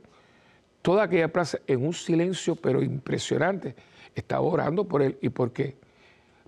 [0.82, 3.76] toda aquella plaza en un silencio pero impresionante,
[4.13, 5.17] estaba orando por él.
[5.21, 5.78] ¿Y por qué?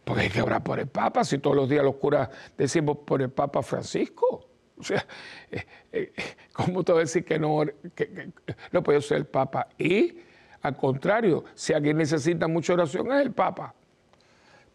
[0.04, 3.22] Porque hay que orar por el Papa, si todos los días los curas decimos por
[3.22, 4.48] el Papa Francisco.
[4.78, 5.06] O sea,
[5.52, 6.14] eh, eh,
[6.54, 7.62] ¿cómo te decir que no,
[7.94, 8.32] que,
[8.72, 9.68] no puede ser el Papa?
[9.78, 10.18] Y
[10.62, 13.74] al contrario, si alguien necesita mucha oración es el Papa.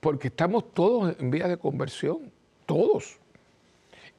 [0.00, 2.31] Porque estamos todos en vía de conversión,
[2.66, 3.18] todos.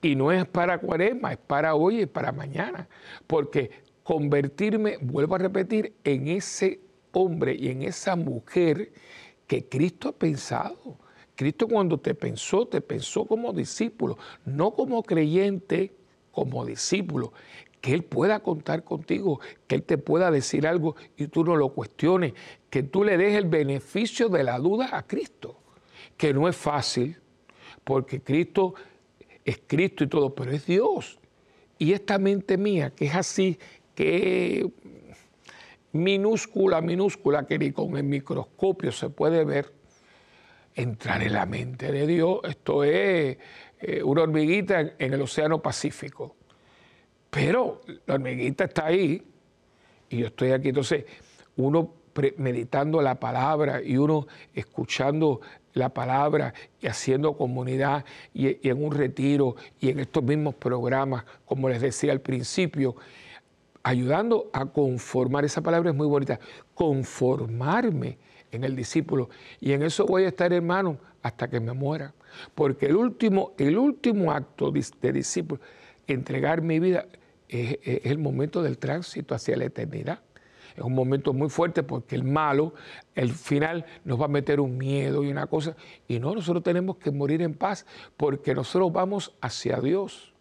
[0.01, 2.88] Y no es para cuaresma, es para hoy y para mañana.
[3.25, 3.71] Porque
[4.03, 6.79] convertirme, vuelvo a repetir, en ese
[7.12, 8.91] hombre y en esa mujer
[9.47, 10.97] que Cristo ha pensado.
[11.36, 15.93] Cristo cuando te pensó, te pensó como discípulo, no como creyente,
[16.31, 17.34] como discípulo.
[17.81, 21.69] Que Él pueda contar contigo, que Él te pueda decir algo y tú no lo
[21.69, 22.34] cuestiones,
[22.69, 25.60] que tú le des el beneficio de la duda a Cristo,
[26.17, 27.17] que no es fácil,
[27.86, 28.74] porque Cristo
[29.45, 31.17] es Cristo y todo, pero es Dios.
[31.78, 33.58] Y esta mente mía, que es así,
[33.93, 34.69] que
[35.93, 39.71] minúscula, minúscula, que ni con el microscopio se puede ver,
[40.74, 43.38] entrar en la mente de Dios, esto es
[43.80, 46.36] eh, una hormiguita en, el Océano Pacífico.
[47.30, 49.21] Pero la hormiguita está ahí
[50.10, 50.69] y yo estoy aquí.
[50.69, 51.06] Entonces,
[51.58, 51.93] uno
[52.38, 55.41] meditando la palabra y uno escuchando
[55.73, 61.69] la palabra y haciendo comunidad y, en un retiro y en estos mismos programas, como
[61.69, 62.95] les decía al principio,
[63.84, 66.39] ayudando a conformar, esa palabra es muy bonita,
[66.73, 68.17] conformarme
[68.51, 69.30] en el discípulo.
[69.60, 72.13] Y en eso voy a estar, hermano, hasta que me muera.
[72.56, 75.62] Porque el último, el último acto de, discípulo,
[76.08, 77.06] entregar mi vida,
[77.47, 80.19] es el momento del tránsito hacia la eternidad
[80.76, 82.74] es un momento muy fuerte porque el malo,
[83.14, 85.76] el final, nos va a meter un miedo y una cosa.
[86.08, 87.86] Y no, nosotros tenemos que morir en paz
[88.18, 90.34] porque nosotros vamos hacia Dios.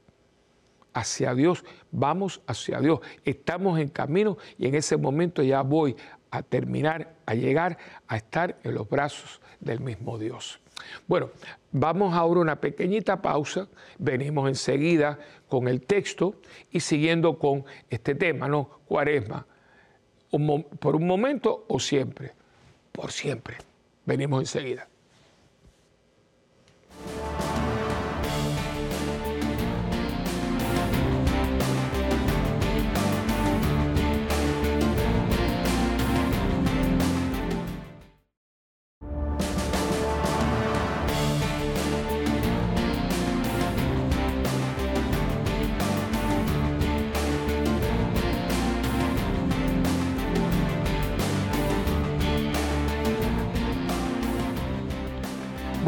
[0.92, 3.01] Hacia Dios, vamos hacia Dios.
[3.25, 5.97] Estamos en camino y en ese momento ya voy
[6.31, 10.61] a terminar, a llegar a estar en los brazos del mismo Dios.
[11.07, 11.31] Bueno,
[11.73, 13.68] vamos ahora a una pequeñita pausa,
[13.99, 15.18] venimos enseguida
[15.49, 18.81] con el texto y siguiendo con este tema, ¿no?
[18.87, 19.47] Cuaresma,
[20.79, 22.33] por un momento o siempre.
[22.92, 23.57] Por siempre.
[24.05, 24.88] Venimos enseguida.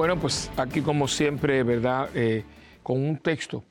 [0.07, 2.11] Bueno, pues aquí como siempre, ¿verdad?
[2.15, 2.45] Eh,
[2.85, 3.65] con un texto.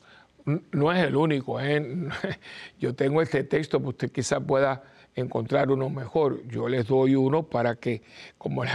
[0.73, 2.09] No es el único, ¿eh?
[2.77, 4.83] yo tengo este texto, pues usted quizá pueda
[5.15, 6.45] encontrar uno mejor.
[6.49, 8.01] Yo les doy uno para que,
[8.37, 8.69] como él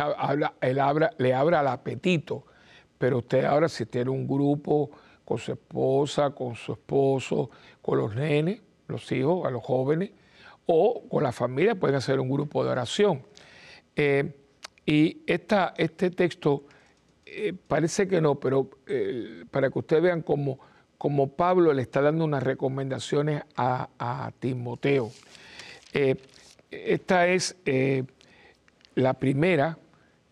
[0.80, 2.46] abra, le abra el apetito.
[2.96, 4.92] Pero usted ahora si tiene un grupo
[5.22, 7.50] con su esposa, con su esposo,
[7.82, 10.12] con los nenes, los hijos, a los jóvenes,
[10.64, 13.22] o con la familia, pueden hacer un grupo de oración.
[13.94, 14.32] Eh,
[14.86, 16.64] y esta, este texto
[17.32, 20.58] eh, parece que no, pero eh, para que ustedes vean cómo,
[21.36, 25.12] Pablo le está dando unas recomendaciones a, Timoteo.
[25.92, 26.16] Eh,
[26.70, 27.56] esta es
[28.96, 29.78] la primera,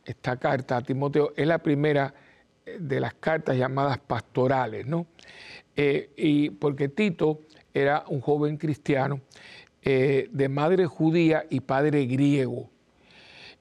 [0.05, 2.13] esta carta a Timoteo, es la primera
[2.79, 5.07] de las cartas llamadas pastorales, ¿no?
[5.77, 9.21] y porque Tito era un joven cristiano
[9.81, 12.69] de madre judía y padre griego.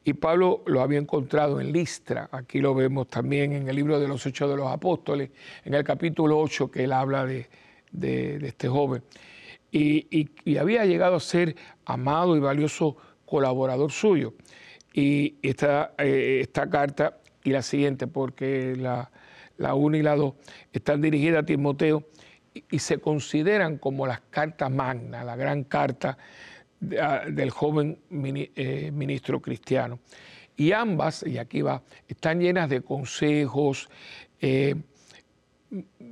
[0.07, 4.07] Y Pablo lo había encontrado en Listra, aquí lo vemos también en el libro de
[4.07, 5.31] los Hechos de los Apóstoles,
[5.65, 7.49] en el capítulo 8 que él habla de,
[8.41, 9.03] este joven.
[9.69, 14.33] Y, había llegado a ser amado y valioso colaborador suyo.
[14.93, 19.11] Y esta, eh, esta carta y la siguiente, porque la,
[19.57, 20.33] la 1 y la 2
[20.71, 22.05] están dirigidas a Timoteo
[22.71, 26.17] y, se consideran como las cartas magnas, la gran carta
[26.79, 29.99] del joven eh, ministro cristiano.
[30.55, 33.89] Y ambas, y aquí va, están llenas de consejos,
[34.39, 34.75] eh,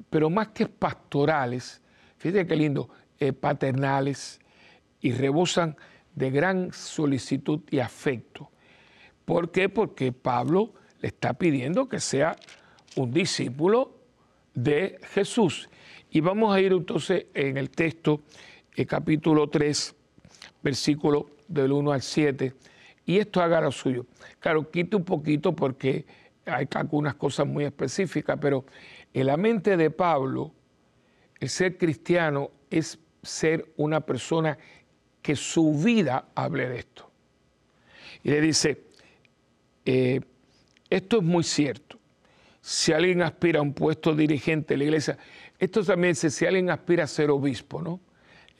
[0.10, 1.82] pero más que pastorales,
[2.17, 4.39] fíjate qué lindo, eh, paternales,
[5.01, 5.75] y rebosan
[6.13, 8.51] de gran solicitud y afecto.
[9.23, 9.69] ¿Por qué?
[9.69, 12.36] Porque Pablo le está pidiendo que sea
[12.95, 13.99] un discípulo
[14.54, 15.69] de Jesús.
[16.10, 18.21] Y vamos a ir entonces en el texto,
[18.88, 19.95] capítulo 3,
[20.65, 22.54] versículo del 1 al 7,
[23.06, 24.08] y esto haga lo suyo.
[24.39, 26.06] Claro, quito un poquito porque
[26.43, 28.65] hay algunas cosas muy específicas, pero
[29.13, 30.51] en la mente de Pablo,
[31.39, 34.58] el ser cristiano es ser una persona
[35.21, 37.12] que su vida hable de esto.
[38.23, 38.86] Y le dice,
[39.86, 40.19] eh,
[40.89, 41.99] esto es muy cierto.
[42.60, 45.17] Si alguien aspira a un puesto dirigente de la iglesia,
[45.60, 47.99] esto también dice, si alguien aspira a ser obispo, ¿no?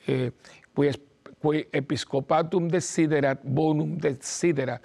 [0.06, 0.30] Eh,
[0.72, 1.05] pues, pues
[1.52, 4.82] episcopatum desiderat, bonum desiderat.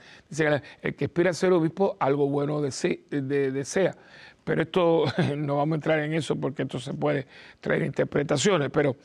[0.82, 3.96] El que aspira a ser obispo, algo bueno desea.
[4.44, 5.06] Pero esto,
[5.38, 7.28] no vamos a entrar en eso porque esto se puede
[7.60, 8.96] traer interpretaciones, pero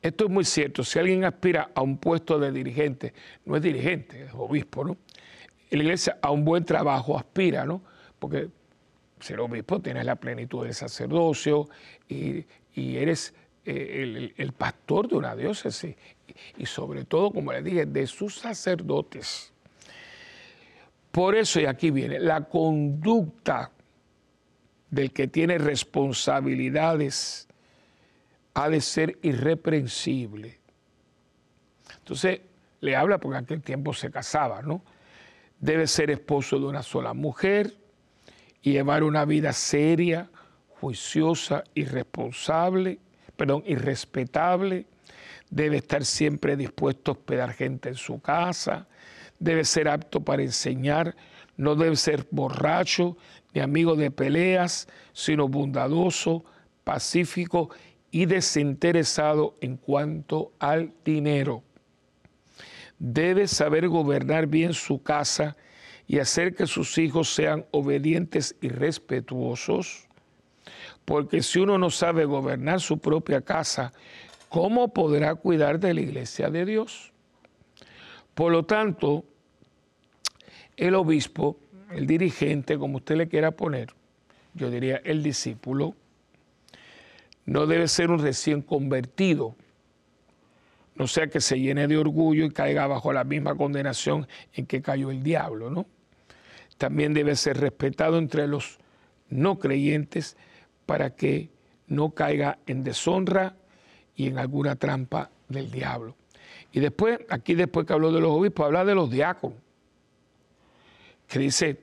[0.00, 0.84] esto es muy cierto.
[0.84, 3.12] Si alguien aspira a un puesto de dirigente,
[3.44, 4.96] no es dirigente, es obispo, ¿no?
[5.70, 7.82] La iglesia a un buen trabajo aspira, ¿no?
[8.18, 8.48] Porque
[9.20, 11.68] ser obispo tienes la plenitud del sacerdocio
[12.08, 13.34] y, eres
[13.66, 15.96] el, pastor de una diócesis
[16.56, 19.52] y, sobre todo, como le dije, de sus sacerdotes.
[21.10, 23.70] Por eso, y aquí viene, la conducta
[24.90, 27.48] del que tiene responsabilidades
[28.54, 30.60] ha de ser irreprensible.
[31.98, 32.40] Entonces,
[32.80, 34.82] le habla porque en aquel tiempo se casaba, ¿no?
[35.58, 37.76] Debe ser esposo de una sola mujer
[38.62, 40.30] y llevar una vida seria,
[40.80, 42.98] juiciosa y responsable,
[43.36, 44.86] perdón, y respetable.
[45.50, 48.88] Debe estar siempre dispuesto a hospedar gente en su casa.
[49.38, 51.14] Debe ser apto para enseñar.
[51.56, 53.16] No debe ser borracho
[53.54, 56.44] ni amigo de peleas, sino bondadoso,
[56.84, 57.70] pacífico
[58.10, 61.62] y desinteresado en cuanto al dinero.
[62.98, 65.56] Debe saber gobernar bien su casa
[66.06, 70.05] y hacer que sus hijos sean obedientes y respetuosos,
[71.06, 73.94] porque si uno no sabe gobernar su propia casa,
[74.50, 77.12] ¿cómo podrá cuidar de la iglesia de Dios?
[78.34, 79.24] Por lo tanto,
[80.76, 81.56] el obispo,
[81.90, 83.94] el dirigente, como usted le quiera poner,
[84.52, 85.94] yo diría el discípulo,
[87.46, 89.56] no debe ser un recién convertido,
[90.96, 94.82] no sea que se llene de orgullo y caiga bajo la misma condenación en que
[94.82, 95.86] cayó el diablo, ¿no?
[96.78, 98.78] también debe ser respetado entre los
[99.28, 100.36] no creyentes
[100.86, 101.50] para que
[101.88, 103.56] no caiga en deshonra
[104.14, 106.16] y en alguna trampa del diablo.
[106.72, 109.58] Y después, aquí después que habló de los obispos, habla de los diáconos,
[111.26, 111.80] que dice,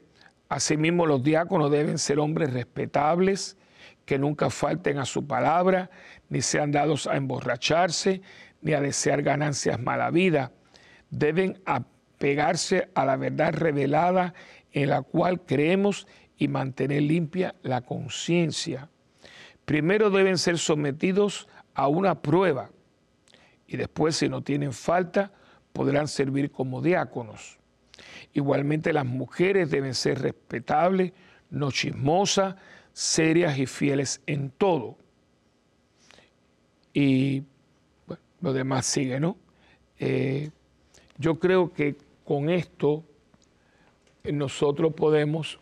[0.49, 3.57] asimismo los diáconos deben ser hombres respetables,
[4.05, 5.89] que nunca falten a su palabra,
[6.29, 8.21] ni sean dados a emborracharse,
[8.61, 10.51] ni a desear ganancias mala vida.
[11.09, 14.33] Deben apegarse a la verdad revelada
[14.71, 18.89] en la cual creemos y mantener limpia la conciencia.
[19.65, 22.69] Primero deben ser sometidos a una prueba
[23.67, 25.31] y después, si no tienen falta,
[25.71, 27.57] podrán servir como diáconos.
[28.33, 31.13] Igualmente las mujeres deben ser respetables,
[31.49, 32.55] no chismosas,
[32.91, 34.97] serias y fieles en todo.
[36.93, 37.43] Y
[38.05, 39.37] bueno, lo demás sigue, ¿no?
[39.99, 40.51] Eh,
[41.17, 43.03] yo creo que con esto
[44.23, 45.59] nosotros podemos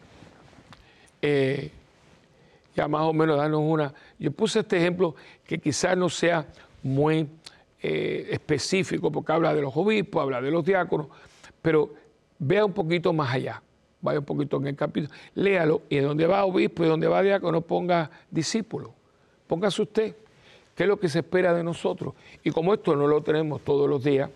[1.21, 1.71] eh,
[2.75, 3.93] ya más o menos darnos una...
[4.17, 5.15] Yo puse este ejemplo
[5.45, 6.45] que quizás no sea
[6.83, 7.27] muy
[7.81, 11.07] eh, específico porque habla de los obispos, habla de los diáconos,
[11.61, 11.93] pero
[12.39, 13.61] vea un poquito más allá,
[14.01, 17.61] vaya un poquito en el capítulo, léalo y donde va obispo y donde va diácono
[17.61, 18.93] ponga discípulo,
[19.47, 20.15] póngase usted,
[20.75, 22.13] qué es lo que se espera de nosotros.
[22.43, 24.29] Y como esto no lo tenemos todos los días,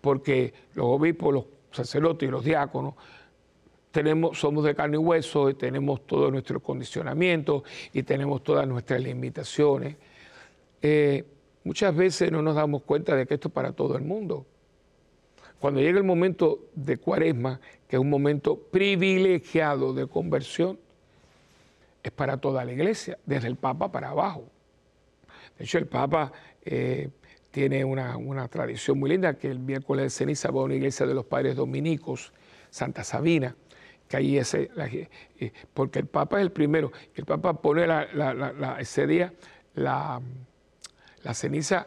[0.00, 2.94] porque los obispos, los sacerdotes y los diáconos
[4.34, 9.96] somos de carne y hueso y tenemos todo nuestro condicionamiento y tenemos todas nuestras limitaciones.
[10.80, 11.24] Eh,
[11.64, 14.46] muchas veces no nos damos cuenta de que esto es para todo el mundo.
[15.60, 20.78] Cuando llega el momento de cuaresma, que es un momento privilegiado de conversión,
[22.02, 24.44] es para toda la iglesia, desde el Papa para abajo.
[25.56, 26.32] De hecho, el Papa
[26.64, 27.10] eh,
[27.52, 31.14] tiene una, tradición muy linda, que el miércoles de ceniza va a una iglesia de
[31.14, 32.32] los padres dominicos,
[32.70, 33.54] Santa Sabina,
[34.18, 34.70] que ese,
[35.38, 37.86] eh, porque el Papa es el primero, el Papa pone
[38.78, 39.32] ese día
[39.74, 40.20] la,
[41.32, 41.86] ceniza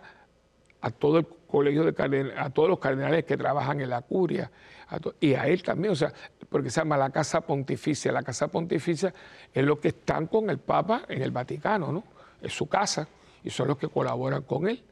[0.82, 4.52] a todo el colegio de a todos los cardenales que trabajan en la curia,
[5.20, 6.14] y a él también, o sea,
[6.50, 8.12] porque se llama la Casa Pontificia.
[8.12, 9.14] La Casa Pontificia
[9.54, 12.04] es lo que están con el Papa en el Vaticano, ¿no?
[12.42, 13.08] Es su casa
[13.44, 14.84] y son los que colaboran con él.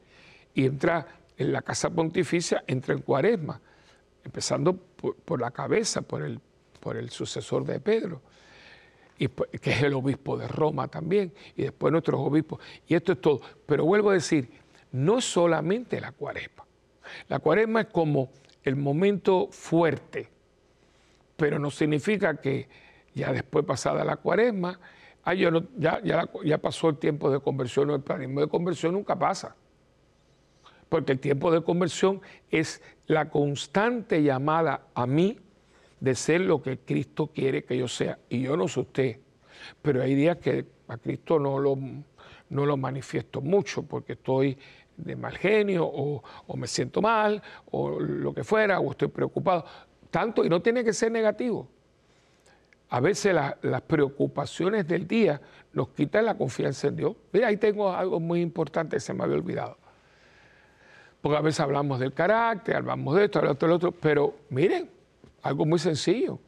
[0.52, 1.06] Y entra
[1.36, 3.60] en la Casa Pontificia, entra en Cuaresma,
[4.24, 6.40] empezando por, la cabeza, por el,
[6.84, 8.20] por el sucesor de Pedro.
[9.18, 12.60] Y, que es el obispo de Roma también, y después nuestros obispos.
[12.86, 13.40] Y esto es todo.
[13.64, 14.50] Pero vuelvo a decir,
[14.92, 16.66] no es solamente la cuaresma.
[17.28, 18.30] La cuaresma es como
[18.62, 20.28] el momento fuerte,
[21.36, 22.68] pero no significa que
[23.14, 24.78] ya después pasada la cuaresma,
[25.78, 29.56] ya, ya, pasó el tiempo de conversión, el paradigma de conversión nunca pasa.
[30.88, 32.20] Porque el tiempo de conversión
[32.50, 35.38] es la constante llamada a mí
[36.04, 38.18] de ser lo que Cristo quiere que yo sea.
[38.28, 39.20] Y yo no soy usted.
[39.80, 41.78] Pero hay días que a Cristo no lo,
[42.50, 44.58] no lo manifiesto mucho porque estoy
[44.98, 46.22] de mal genio o,
[46.56, 49.64] me siento mal o lo que fuera o estoy preocupado.
[50.10, 51.66] Tanto, y no tiene que ser negativo.
[52.90, 55.40] A veces las preocupaciones del día
[55.72, 57.16] nos quitan la confianza en Dios.
[57.32, 59.78] Mira, ahí tengo algo muy importante que se me había olvidado.
[61.22, 64.93] Porque a veces hablamos del carácter, hablamos de esto, hablamos de lo otro, pero miren,
[65.44, 66.40] algo muy sencillo.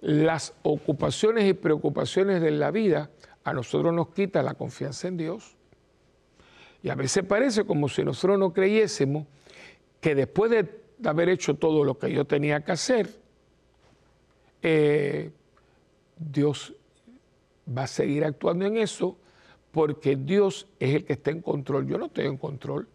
[0.00, 3.10] Las ocupaciones y preocupaciones de la vida
[3.42, 5.56] a nosotros nos quitan la confianza en Dios.
[6.82, 9.26] Y a veces parece como si nosotros no creyésemos
[10.00, 10.68] que después de
[11.04, 13.10] haber hecho todo lo que yo tenía que hacer,
[14.62, 15.30] eh,
[16.18, 16.74] Dios
[17.66, 19.16] va a seguir actuando en eso
[19.72, 21.86] porque Dios es el que está en control.
[21.86, 22.88] Yo no estoy en control.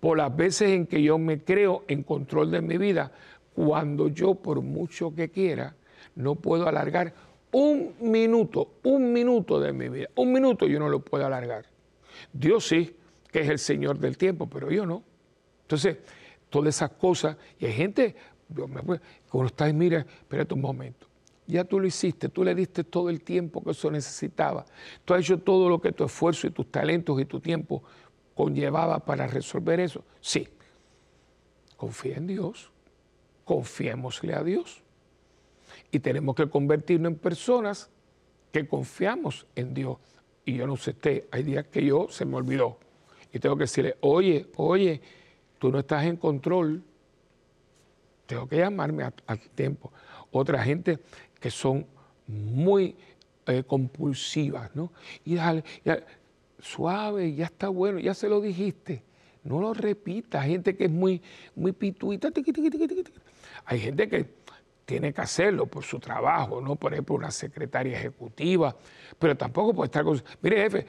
[0.00, 3.12] Por las veces en que yo me creo en control de mi vida,
[3.54, 5.74] cuando yo, por mucho que quiera,
[6.16, 7.14] no puedo alargar
[7.52, 10.08] un minuto, un minuto de mi vida.
[10.16, 11.66] Un minuto yo no lo puedo alargar.
[12.32, 12.96] Dios sí,
[13.30, 15.02] que es el Señor del tiempo, pero yo no.
[15.62, 15.98] Entonces,
[16.50, 18.16] todas esas cosas, y hay gente,
[19.28, 21.06] cuando está y mira, espérate un momento,
[21.46, 24.64] ya tú lo hiciste, tú le diste todo el tiempo que eso necesitaba,
[25.04, 27.82] tú has hecho todo lo que tu esfuerzo y tus talentos y tu tiempo
[28.34, 30.04] conllevaba para resolver eso.
[30.20, 30.48] Sí,
[31.76, 32.70] confía en Dios,
[33.44, 34.82] confiémosle a Dios.
[35.90, 37.90] Y tenemos que convertirnos en personas
[38.52, 39.98] que confiamos en Dios.
[40.44, 42.78] Y yo no sé usted, hay días que yo se me olvidó
[43.34, 45.00] y tengo que decirle, oye, oye,
[45.58, 46.84] tú no estás en control,
[48.26, 49.92] tengo que llamarme al tiempo.
[50.30, 51.00] Otra gente
[51.40, 51.84] que son
[52.28, 52.94] muy
[53.46, 54.92] eh, compulsivas, ¿no?
[55.24, 55.64] Y dale,
[56.60, 59.02] suave, ya está bueno, ya se lo dijiste.
[59.42, 60.42] No lo repitas.
[60.42, 61.20] Hay gente que es muy,
[61.56, 62.30] muy pituita.
[63.66, 64.44] Hay gente que
[64.84, 66.76] tiene que hacerlo por su trabajo, ¿no?
[66.76, 68.76] Por ejemplo, una secretaria ejecutiva,
[69.18, 70.22] pero tampoco puede estar con...
[70.42, 70.86] Mire, jefe,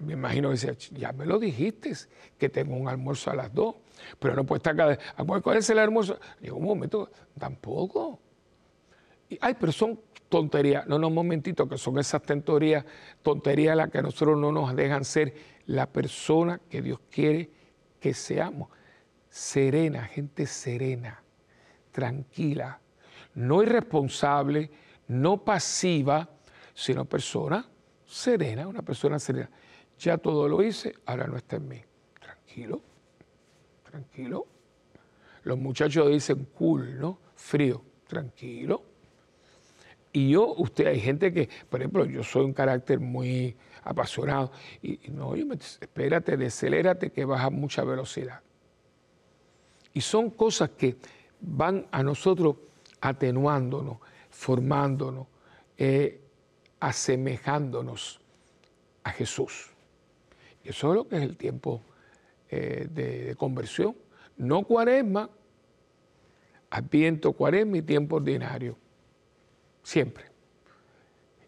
[0.00, 1.92] me imagino que decía, ya me lo dijiste,
[2.36, 3.76] que tengo un almuerzo a las dos,
[4.18, 4.98] pero no puede estar cada...
[5.40, 6.18] ¿Cuál es el almuerzo?
[6.40, 8.20] Digo, un momento, tampoco.
[9.30, 9.98] Y, ay, pero son
[10.28, 10.86] tonterías.
[10.86, 12.84] No, no, un momentito, que son esas tonterías,
[13.22, 15.34] tonterías las que a nosotros no nos dejan ser
[15.66, 17.50] la persona que Dios quiere
[17.98, 18.68] que seamos.
[19.30, 21.22] Serena, gente serena,
[21.98, 22.78] tranquila,
[23.34, 24.70] no irresponsable,
[25.08, 26.28] no pasiva,
[26.72, 27.68] sino persona
[28.06, 29.50] serena, una persona serena.
[29.98, 31.82] Ya todo lo hice, ahora no está en mí.
[32.20, 32.80] Tranquilo,
[33.82, 34.46] tranquilo.
[35.42, 37.18] Los muchachos dicen cool, ¿no?
[37.34, 38.84] Frío, tranquilo.
[40.12, 44.52] Y yo, usted, hay gente que, por ejemplo, yo soy un carácter muy apasionado.
[44.82, 48.40] Y, no, yo me, espérate, decelérate que baja mucha velocidad.
[49.92, 50.96] Y son cosas que
[51.40, 52.56] van a nosotros
[53.00, 53.98] atenuándonos,
[54.30, 55.26] formándonos,
[55.76, 56.20] eh,
[56.80, 58.20] asemejándonos
[59.04, 59.70] a Jesús.
[60.64, 61.82] Eso es lo que es el tiempo
[62.50, 63.96] eh, de, conversión.
[64.36, 65.30] No cuaresma,
[66.70, 68.76] adviento cuaresma y tiempo ordinario.
[69.82, 70.24] Siempre.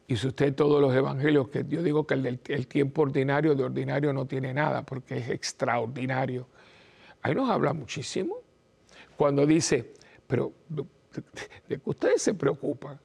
[0.06, 3.62] Y si usted todos los evangelios, que yo digo que el, el tiempo ordinario de
[3.62, 6.46] ordinario no tiene nada, porque es extraordinario.
[7.22, 8.38] Ahí nos habla muchísimo.
[9.20, 9.92] Cuando dice,
[10.26, 12.98] pero de que ustedes se preocupan.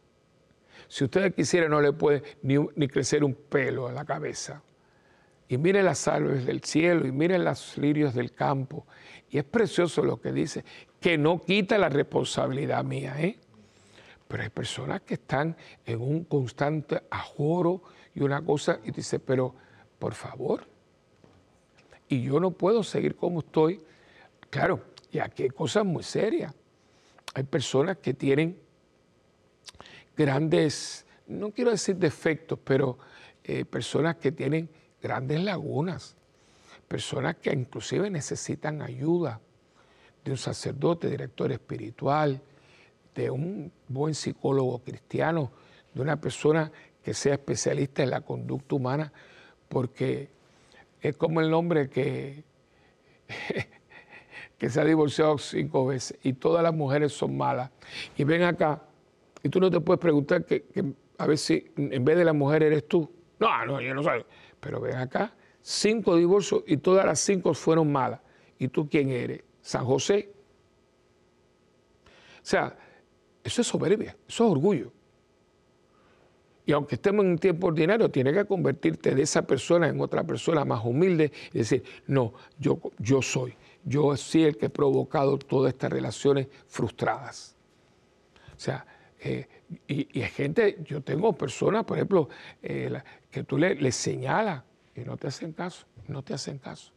[0.88, 4.64] Si ustedes quisieran, no le puede ni, crecer un pelo a la cabeza.
[5.50, 8.88] Y miren las aves del cielo y miren los lirios del campo.
[9.30, 10.64] Y es precioso lo que dice,
[11.02, 13.38] que no quita la responsabilidad mía, ¿eh?
[14.30, 19.54] Pero hay personas que están en un constante ajoro y una cosa, y dice, pero
[20.00, 20.66] por favor,
[22.08, 23.84] y yo no puedo seguir como estoy.
[24.50, 26.54] Claro, y aquí hay cosas muy serias.
[27.34, 28.60] Hay personas que tienen
[30.14, 32.98] grandes, no quiero decir defectos, pero
[33.42, 34.70] eh, personas que tienen
[35.02, 36.18] grandes lagunas,
[36.90, 39.40] personas que inclusive necesitan ayuda
[40.26, 42.42] de un sacerdote, director espiritual,
[43.16, 45.50] de un buen psicólogo cristiano,
[45.94, 46.70] de una persona
[47.02, 49.14] que sea especialista en la conducta humana,
[49.70, 50.28] porque
[51.00, 52.44] es como el hombre que,
[54.58, 57.72] que se ha divorciado cinco veces y todas las mujeres son malas.
[58.18, 58.82] Y ven acá,
[59.44, 60.66] y tú no te puedes preguntar que,
[61.18, 63.10] a ver si en vez de la mujer eres tú.
[63.40, 64.26] No, no, yo no sé.
[64.60, 68.22] Pero ven acá, cinco divorcios y todas las cinco fueron malas.
[68.58, 69.44] ¿Y tú quién eres?
[69.62, 70.32] San José.
[72.06, 72.78] O sea,
[73.44, 74.92] eso es soberbia, eso es orgullo.
[76.66, 80.24] Y aunque estemos en un tiempo ordinario, tienes que convertirte de esa persona en otra
[80.24, 83.54] persona más humilde y decir, no, yo, yo soy,
[83.86, 87.56] yo soy el que he provocado todas estas relaciones frustradas.
[88.56, 88.86] O sea,
[89.20, 89.48] eh,
[89.88, 92.30] y, hay gente, yo tengo personas, por ejemplo,
[92.62, 94.64] eh, que tú le, le señalas
[94.96, 96.92] y no te hacen caso, no te hacen caso.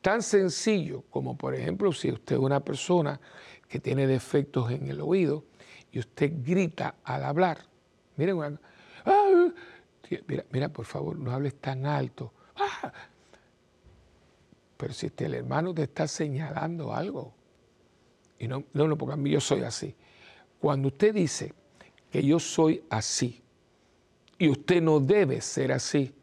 [0.00, 3.20] Tan sencillo como, por ejemplo, si usted es una persona
[3.68, 5.44] que tiene defectos en el oído
[5.90, 7.58] y usted grita al hablar.
[8.16, 8.58] Miren,
[9.04, 9.48] ah,
[10.26, 12.32] mira, mira, por favor, no hables tan alto.
[12.56, 12.92] Ah.
[14.78, 17.34] Pero si el hermano te está señalando algo,
[18.38, 19.94] y no, no, no, porque a mí yo soy así.
[20.60, 21.52] Cuando usted dice
[22.10, 23.42] que yo soy así
[24.38, 26.14] y usted no debe ser así,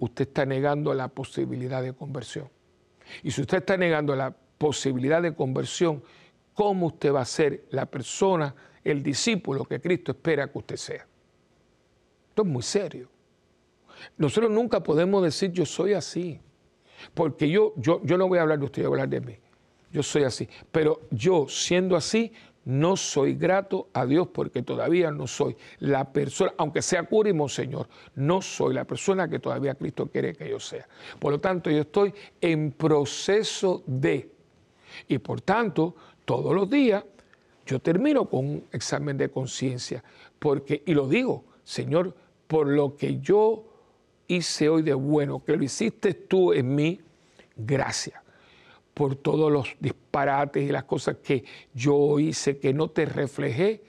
[0.00, 2.50] usted está negando la posibilidad de conversión.
[3.22, 6.02] Y si usted está negando la posibilidad de conversión,
[6.52, 8.52] ¿cómo usted va a ser la persona,
[8.82, 11.06] el discípulo que Cristo espera que usted sea?
[12.30, 13.08] Esto es muy serio.
[14.16, 16.40] Nosotros nunca podemos decir yo soy así,
[17.14, 19.36] porque yo, yo, yo no voy a hablar de usted, voy a hablar de mí.
[19.92, 22.32] Yo soy así, pero yo siendo así
[22.64, 27.32] no soy grato a Dios porque todavía no soy la persona, aunque sea cura y
[27.32, 30.86] monseñor, no soy la persona que todavía Cristo quiere que yo sea.
[31.18, 34.30] Por lo tanto, yo estoy en proceso de,
[35.08, 37.02] y por tanto, todos los días
[37.66, 40.04] yo termino con un examen de conciencia,
[40.38, 42.14] porque, y lo digo, Señor,
[42.46, 43.64] por lo que yo
[44.30, 47.00] hice hoy de bueno, que lo hiciste tú en mí,
[47.56, 48.20] gracias
[48.94, 53.82] por todos los disparates y las cosas que yo hice, que no te reflejé,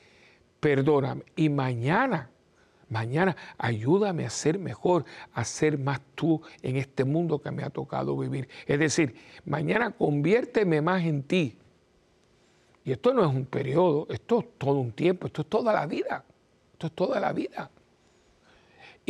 [0.60, 1.24] perdóname.
[1.36, 2.30] Y mañana,
[2.89, 7.70] mañana, ayúdame a ser mejor, a ser más tú en este mundo que me ha
[7.70, 8.48] tocado vivir.
[8.66, 9.16] Es decir,
[9.46, 11.58] mañana conviérteme más en ti.
[12.84, 15.86] Y esto no es un periodo, esto es todo un tiempo, esto es toda la
[15.86, 16.24] vida,
[16.74, 17.70] esto es toda la vida.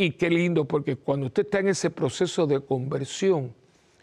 [0.02, 3.54] Y qué lindo, porque cuando usted está en ese proceso de conversión,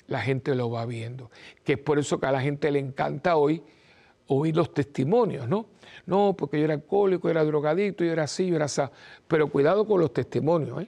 [0.08, 1.30] la gente lo va viendo.
[1.66, 3.62] Que es por eso que a la gente le encanta hoy
[4.28, 5.66] oír los testimonios, ¿no?
[6.06, 8.82] No, porque yo era alcohólico, yo era drogadicto, yo era así, yo era así.
[9.28, 10.88] Pero cuidado con los testimonios, ¿eh?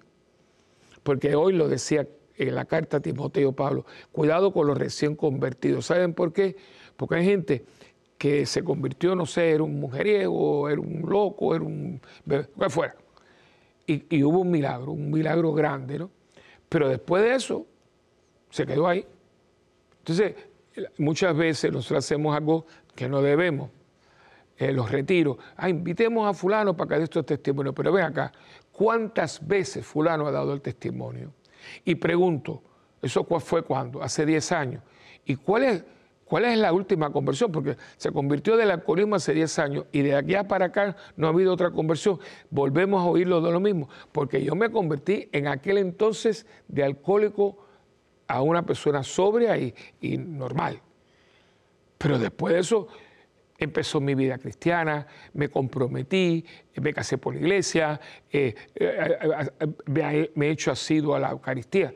[1.03, 2.07] Porque hoy lo decía
[2.37, 5.87] en la carta Timoteo Pablo, cuidado con los recién convertidos.
[5.87, 6.55] ¿Saben por qué?
[6.95, 7.65] Porque hay gente
[8.17, 11.99] que se convirtió, no sé, era un mujeriego, era un loco, era un...
[12.25, 12.95] que fuera.
[13.85, 16.09] Y, hubo un milagro, un milagro grande, ¿no?
[16.69, 17.67] Pero después de eso,
[18.49, 19.05] se quedó ahí.
[19.99, 20.35] Entonces,
[20.97, 22.65] muchas veces nosotros hacemos algo
[22.95, 23.69] que no debemos.
[24.61, 25.37] Eh, los retiros.
[25.57, 27.73] Ah, invitemos a fulano para que dé estos testimonios.
[27.73, 28.31] Pero ven acá,
[28.71, 31.33] ¿cuántas veces fulano ha dado el testimonio?
[31.83, 32.61] Y pregunto,
[33.01, 34.03] ¿eso fue cuándo?
[34.03, 34.83] Hace 10 años.
[35.25, 35.83] ¿Y cuál es,
[36.31, 37.51] cuál es la última conversión?
[37.51, 41.31] Porque se convirtió del alcoholismo hace 10 años y de aquí para acá no ha
[41.31, 42.21] habido otra conversión.
[42.49, 43.89] Volvemos a oírlo de lo mismo.
[44.13, 47.57] Porque yo me convertí en aquel entonces de alcohólico
[48.27, 49.73] a una persona sobria y,
[50.17, 50.79] normal.
[51.97, 52.87] Pero después de eso
[53.57, 56.45] empezó mi vida cristiana, me comprometí,
[56.81, 57.99] me casé por la iglesia,
[58.31, 61.93] eh, eh, eh, me he hecho asiduo a la Eucaristía.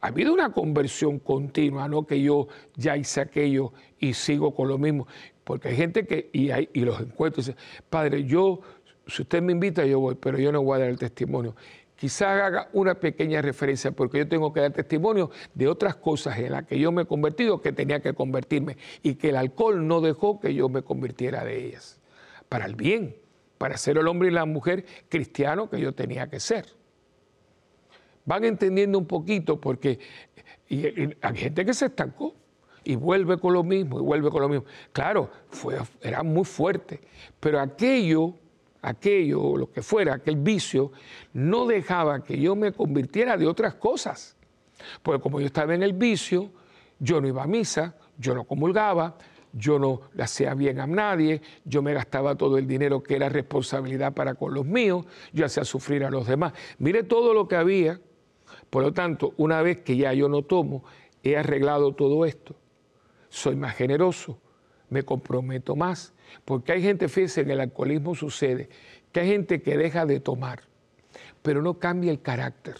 [0.00, 4.78] Ha habido una conversión continua, no que yo ya hice aquello y sigo con lo
[4.78, 5.06] mismo.
[5.44, 7.56] Porque hay gente que, y, hay, y los encuentro, dice,
[7.90, 8.60] Padre, yo,
[9.06, 11.54] si usted me invita, yo voy, pero yo no voy a dar el testimonio
[11.98, 16.52] quizás haga una pequeña referencia, porque yo tengo que dar testimonio de otras cosas en
[16.52, 20.00] las que yo me he convertido, que tenía que convertirme, y que el alcohol no
[20.00, 22.00] dejó que yo me convirtiera de ellas,
[22.48, 23.16] para el bien,
[23.58, 26.77] para ser el hombre y la mujer cristiano que yo tenía que ser.
[28.28, 29.98] Van entendiendo un poquito, porque
[30.68, 32.34] hay gente que se estancó
[32.84, 34.66] y vuelve con lo mismo, y vuelve con lo mismo.
[34.92, 37.00] Claro, fue, era muy fuerte,
[37.40, 38.34] pero aquello
[38.80, 40.92] aquello, lo que fuera, aquel vicio,
[41.32, 44.36] no dejaba que yo me convirtiera de otras cosas.
[45.02, 46.50] Porque como yo estaba en el vicio,
[47.00, 49.16] Yo no iba a misa, yo no comulgaba,
[49.52, 54.12] yo no hacía bien a nadie, yo me gastaba todo el dinero que era responsabilidad
[54.14, 56.52] para con los míos, yo hacía sufrir a los demás.
[56.78, 58.00] Mire todo lo que había.
[58.70, 60.84] Por lo tanto, una vez que ya yo no tomo,
[61.22, 62.54] he arreglado todo esto,
[63.28, 64.38] soy más generoso,
[64.90, 66.14] me comprometo más,
[66.44, 68.68] porque hay gente, fíjense, en el alcoholismo sucede,
[69.12, 70.62] que hay gente que deja de tomar,
[71.42, 72.76] pero no cambia el carácter.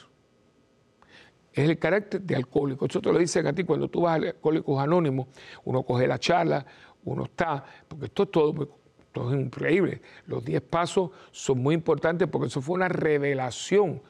[1.53, 2.87] Es el carácter de alcohólico.
[2.87, 5.27] Eso te lo dicen a ti cuando tú vas a Alcohólicos Anónimos,
[5.65, 6.65] uno coge la charla,
[7.05, 8.79] uno está, porque esto es todo,
[9.11, 10.01] todo es increíble.
[10.27, 14.03] Los 10 pasos son muy importantes porque eso fue una revelación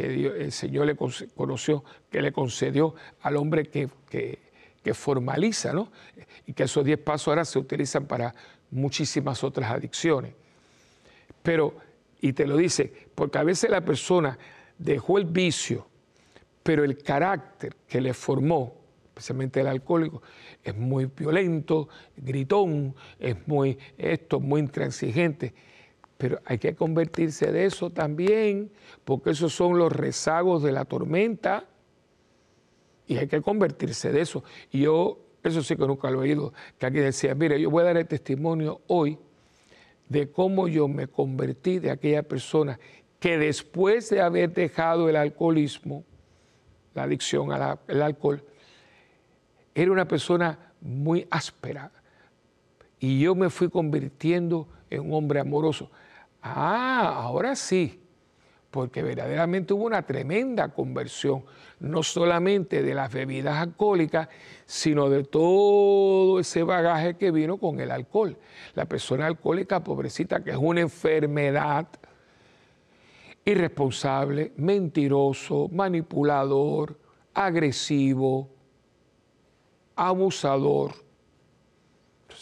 [0.00, 3.88] que el Señor le conoció, que le concedió al hombre que,
[4.82, 5.90] que formaliza, ¿no?
[6.46, 8.34] Y que esos 10 pasos ahora se utilizan para
[8.70, 10.34] muchísimas otras adicciones.
[11.42, 11.74] Pero,
[12.20, 14.38] y te lo dice, porque a veces la persona
[14.78, 15.86] dejó el vicio,
[16.62, 18.74] pero el carácter que le formó,
[19.08, 20.22] especialmente el alcohólico,
[20.62, 25.54] es muy violento, gritón, es muy esto, muy intransigente.
[26.20, 28.70] Pero hay que convertirse de eso también,
[29.06, 31.64] porque esos son los rezagos de la tormenta
[33.06, 34.44] y hay que convertirse de eso.
[34.70, 37.86] Yo, eso sí que nunca lo he oído, que aquí decía, mire, yo voy a
[37.86, 39.18] dar el testimonio hoy
[40.10, 42.78] de cómo yo me convertí de aquella persona
[43.18, 46.04] que después de haber dejado el alcoholismo,
[46.92, 48.44] la adicción al alcohol,
[49.74, 51.90] era una persona muy áspera.
[52.98, 55.90] Y yo me fui convirtiendo en un hombre amoroso.
[56.42, 58.00] Ah, ahora sí,
[58.70, 61.44] porque verdaderamente hubo una tremenda conversión,
[61.80, 64.28] no solamente de las bebidas alcohólicas,
[64.64, 68.36] sino de todo ese bagaje que vino con el alcohol.
[68.74, 71.88] La persona alcohólica, pobrecita, que es una enfermedad,
[73.44, 76.96] irresponsable, mentiroso, manipulador,
[77.34, 78.48] agresivo,
[79.96, 81.09] abusador.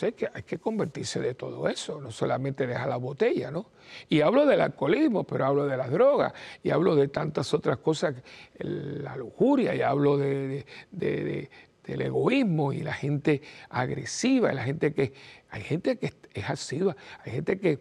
[0.01, 3.71] Entonces hay que, hay que convertirse de todo eso, no solamente dejar la botella, ¿no?
[4.09, 6.33] Y hablo del alcoholismo, pero hablo de las drogas,
[6.63, 8.15] y hablo de tantas otras cosas,
[8.59, 15.15] la lujuria, y hablo de, del egoísmo y la gente agresiva, la gente que,
[15.51, 16.95] hay gente que es asiva,
[17.25, 17.81] hay gente que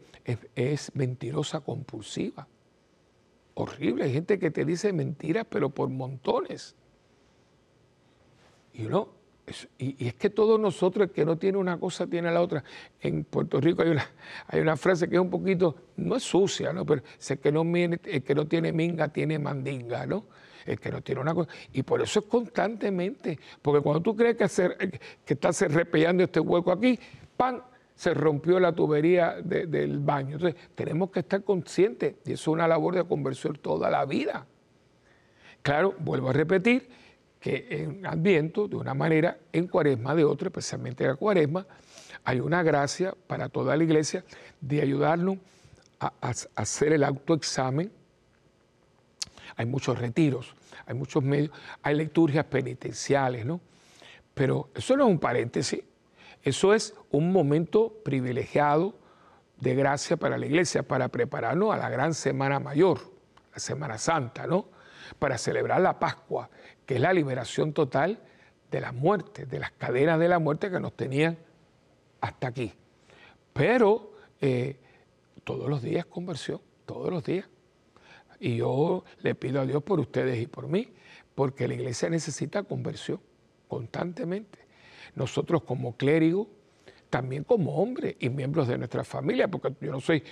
[0.56, 2.48] es mentirosa compulsiva
[3.58, 4.06] horrible.
[4.06, 6.76] Hay gente que te dice mentiras, pero por montones.
[8.74, 9.17] Y no,
[9.78, 12.64] y, es que todos nosotros, el que no tiene una cosa, tiene la otra.
[13.00, 14.10] En Puerto Rico hay una,
[14.48, 16.86] hay una frase que es un poquito, no es sucia, ¿no?
[16.86, 20.26] pero el que no, el que no tiene minga tiene mandinga, ¿no?
[20.66, 21.50] El que no tiene una cosa.
[21.72, 23.40] Y por eso es constantemente.
[23.62, 27.00] Porque cuando tú crees que, hacer, que estás repellando este hueco aquí,
[27.38, 27.62] ¡pam!
[27.96, 30.36] se rompió la tubería del baño.
[30.36, 34.46] Entonces, tenemos que estar conscientes, y eso es una labor de conversión toda la vida.
[35.64, 36.88] Claro, vuelvo a repetir
[37.40, 41.66] que en Adviento, de una manera, en Cuaresma de otra, especialmente en la Cuaresma,
[42.24, 44.26] hay una gracia para toda la iglesia
[44.60, 45.38] de ayudarnos
[46.00, 46.12] a,
[46.56, 47.92] hacer el autoexamen.
[49.56, 53.62] Hay muchos retiros, hay muchos medios, hay lecturas penitenciales, ¿no?
[54.34, 55.82] Pero eso no es un paréntesis,
[56.44, 58.94] eso es un momento privilegiado
[59.60, 63.00] de gracia para la iglesia, para prepararnos a la gran Semana Mayor,
[63.54, 64.66] la Semana Santa, ¿no?
[65.18, 66.50] Para celebrar la Pascua,
[66.88, 68.20] que es la liberación total
[68.72, 71.38] de la muerte, de las cadenas de la muerte que nos tenían
[72.22, 72.74] hasta aquí.
[73.54, 74.78] Pero eh,
[75.44, 77.46] todos los días conversión, todos los días.
[78.40, 80.88] Y yo le pido a Dios por ustedes y por mí,
[81.36, 83.20] porque la iglesia necesita conversión
[83.68, 84.60] constantemente
[85.16, 86.48] nosotros como clérigo,
[87.10, 90.24] también como hombre y miembros de nuestra familia, porque yo no soy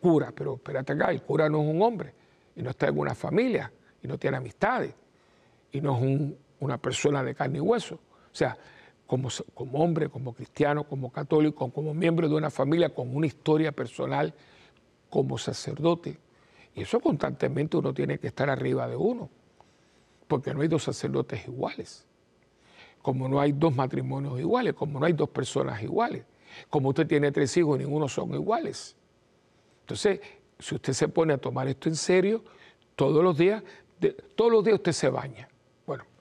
[0.00, 2.14] cura, pero espérate acá, el cura no es un hombre
[2.56, 3.70] y no está en una familia
[4.02, 4.94] y no tiene amistades
[5.74, 7.96] y no es una persona de carne y hueso.
[7.96, 8.56] O sea,
[9.06, 9.28] como,
[9.72, 14.32] hombre, como cristiano, como católico, como miembro de una familia con una historia personal,
[15.10, 16.18] como sacerdote.
[16.74, 19.28] Y eso constantemente uno tiene que estar arriba de uno,
[20.26, 22.06] porque no hay dos sacerdotes iguales
[23.04, 26.24] como no hay dos matrimonios iguales, como no hay dos personas iguales,
[26.70, 28.96] como usted tiene tres hijos, ninguno son iguales.
[29.80, 30.20] Entonces,
[30.58, 32.42] si usted se pone a tomar esto en serio,
[32.96, 33.62] todos los días,
[34.34, 35.50] todos los días usted se baña.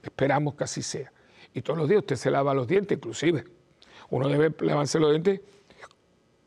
[0.04, 1.12] Esperamos que así sea.
[1.54, 3.46] Y todos los días usted se lava los dientes, inclusive.
[4.10, 5.42] Uno debe lavarse los dientes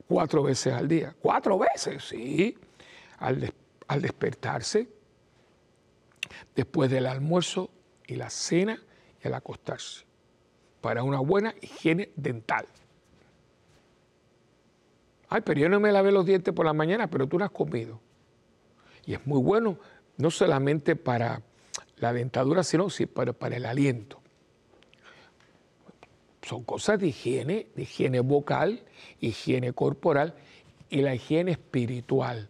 [0.07, 1.15] cuatro veces al día.
[1.21, 2.57] Cuatro veces, sí.
[3.19, 3.53] Al,
[3.89, 4.89] al despertarse,
[6.55, 7.71] después del almuerzo
[8.07, 8.81] y la cena
[9.23, 10.05] y al acostarse
[10.81, 12.67] para una buena higiene dental.
[15.29, 17.51] Ay, pero yo no me lavé los dientes por la mañana, pero tú no has
[17.51, 18.01] comido.
[19.05, 19.79] Y es muy bueno,
[20.17, 21.43] no solamente para
[21.97, 24.21] la dentadura, sino para, para el aliento.
[26.43, 28.85] son cosas de higiene, de higiene vocal,
[29.21, 30.35] higiene corporal
[30.91, 32.49] y la higiene espiritual.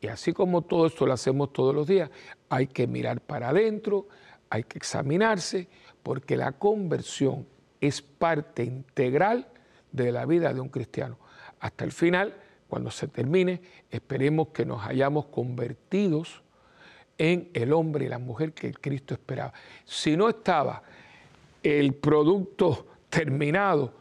[0.00, 2.10] Y así como todo esto lo hacemos todos los días,
[2.48, 4.06] hay que mirar para adentro,
[4.50, 5.68] hay que examinarse,
[6.02, 7.46] porque la conversión
[7.80, 9.48] es parte integral
[9.92, 11.18] de la vida de un cristiano.
[11.60, 12.34] Hasta el final,
[12.68, 16.43] cuando se termine, esperemos que nos hayamos convertidos
[17.18, 19.52] en el hombre y la mujer que Cristo esperaba.
[19.84, 20.82] Si no estaba
[21.62, 23.92] el producto terminado,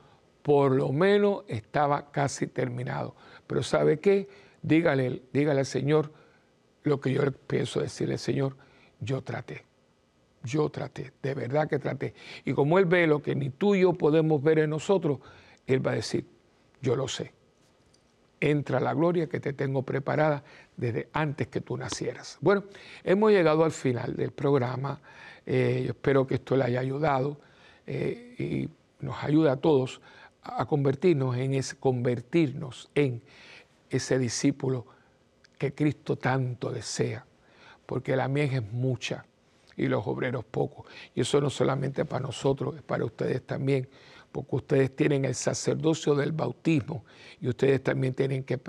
[0.42, 3.16] por lo menos estaba casi terminado.
[3.48, 4.28] Pero ¿sabe qué?
[4.62, 6.12] Dígale, dígale al Señor
[6.84, 8.58] lo que yo pienso decirle, Señor,
[9.00, 9.64] yo traté.
[10.44, 12.14] Yo traté, de verdad que traté.
[12.44, 15.20] Y como Él ve lo que ni tú y yo podemos ver en nosotros,
[15.66, 16.26] Él va a decir,
[16.82, 17.32] yo lo sé.
[18.46, 20.44] Entra la gloria que te tengo preparada
[20.76, 22.38] desde antes que tú nacieras.
[22.42, 22.66] Bueno,
[23.02, 25.00] hemos llegado al final del programa.
[25.46, 27.40] Eh, espero que esto le haya ayudado
[27.88, 28.70] eh, y
[29.06, 30.02] nos ayuda a todos
[30.42, 33.22] a convertirnos en ese, convertirnos en
[33.90, 34.88] ese discípulo
[35.58, 37.26] que Cristo tanto desea,
[37.86, 39.24] porque la mies es mucha
[39.78, 40.86] y los obreros pocos.
[41.16, 43.88] Y eso no solamente para nosotros, es para ustedes también,
[44.34, 47.06] porque ustedes tienen el sacerdocio del bautismo
[47.40, 48.60] y ustedes también tienen que,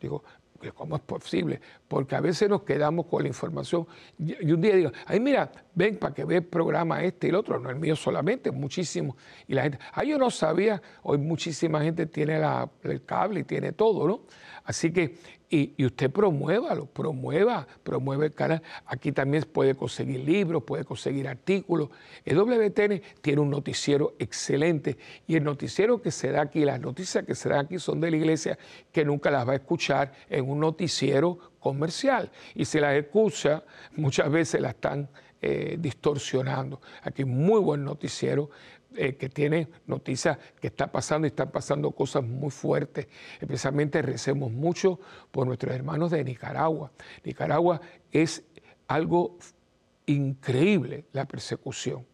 [0.00, 0.24] Digo,
[0.72, 1.60] ¿cómo es posible?
[1.88, 3.86] Porque a veces nos quedamos con la información.
[4.18, 7.36] Y un día digo, ay, mira, ven para que ve el programa este y el
[7.36, 7.58] otro.
[7.58, 9.16] No el mío solamente, muchísimo.
[9.46, 10.80] Y la gente, ay, yo no sabía.
[11.02, 12.40] Hoy muchísima gente tiene
[12.82, 14.20] el cable y tiene todo, ¿no?
[14.64, 18.62] Así que y, usted promuévalo, promueva, promueve el canal.
[18.86, 21.90] Aquí también puede conseguir libros, puede conseguir artículos.
[22.24, 27.24] El WTN tiene un noticiero excelente y el noticiero que se da aquí, las noticias
[27.24, 28.58] que se dan aquí son de la iglesia
[28.92, 32.30] que nunca las va a escuchar en un noticiero comercial.
[32.54, 33.62] Y si las escucha,
[33.96, 35.08] muchas veces la están
[35.42, 36.80] eh, distorsionando.
[37.02, 38.50] Aquí muy buen noticiero
[38.96, 43.08] eh, que tiene noticias que está pasando y están pasando cosas muy fuertes.
[43.40, 44.98] Especialmente recemos mucho
[45.30, 46.92] por nuestros hermanos de Nicaragua.
[47.24, 47.80] Nicaragua
[48.10, 48.42] es
[48.88, 49.38] algo
[50.06, 52.06] increíble la persecución.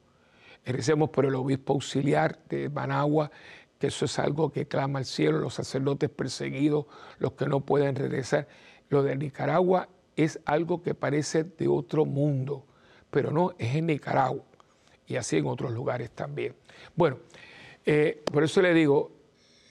[0.64, 3.30] Recemos por el obispo auxiliar de Managua,
[3.78, 6.86] que eso es algo que clama al cielo, los sacerdotes perseguidos,
[7.18, 8.46] los que no pueden regresar.
[8.88, 12.64] Lo de Nicaragua es algo que parece de otro mundo,
[13.10, 14.44] pero no, es en Nicaragua
[15.06, 16.54] y así en otros lugares también.
[16.94, 17.18] Bueno,
[17.84, 19.12] eh, por eso le digo,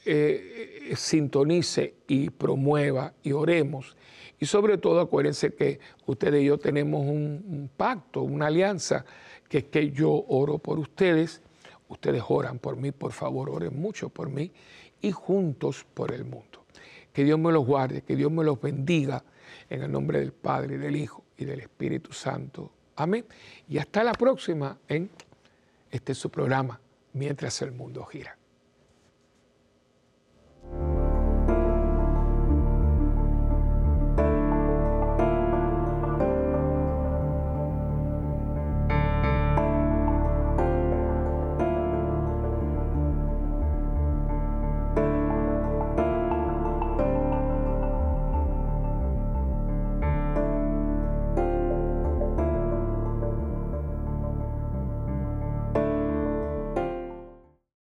[0.05, 3.95] eh, sintonice y promueva y oremos.
[4.39, 9.05] Y sobre todo acuérdense que ustedes y yo tenemos un, pacto, una alianza,
[9.47, 11.41] que es que yo oro por ustedes,
[11.87, 14.51] ustedes oran por mí, por favor, oren mucho por mí
[14.99, 16.65] y juntos por el mundo.
[17.13, 19.23] Que Dios me los guarde, que Dios me los bendiga
[19.69, 22.71] en el nombre del Padre, del Hijo y del Espíritu Santo.
[23.01, 23.25] Amén.
[23.67, 25.09] Y hasta la próxima en
[25.89, 26.79] este es su programa,
[27.13, 28.37] Mientras el mundo gira.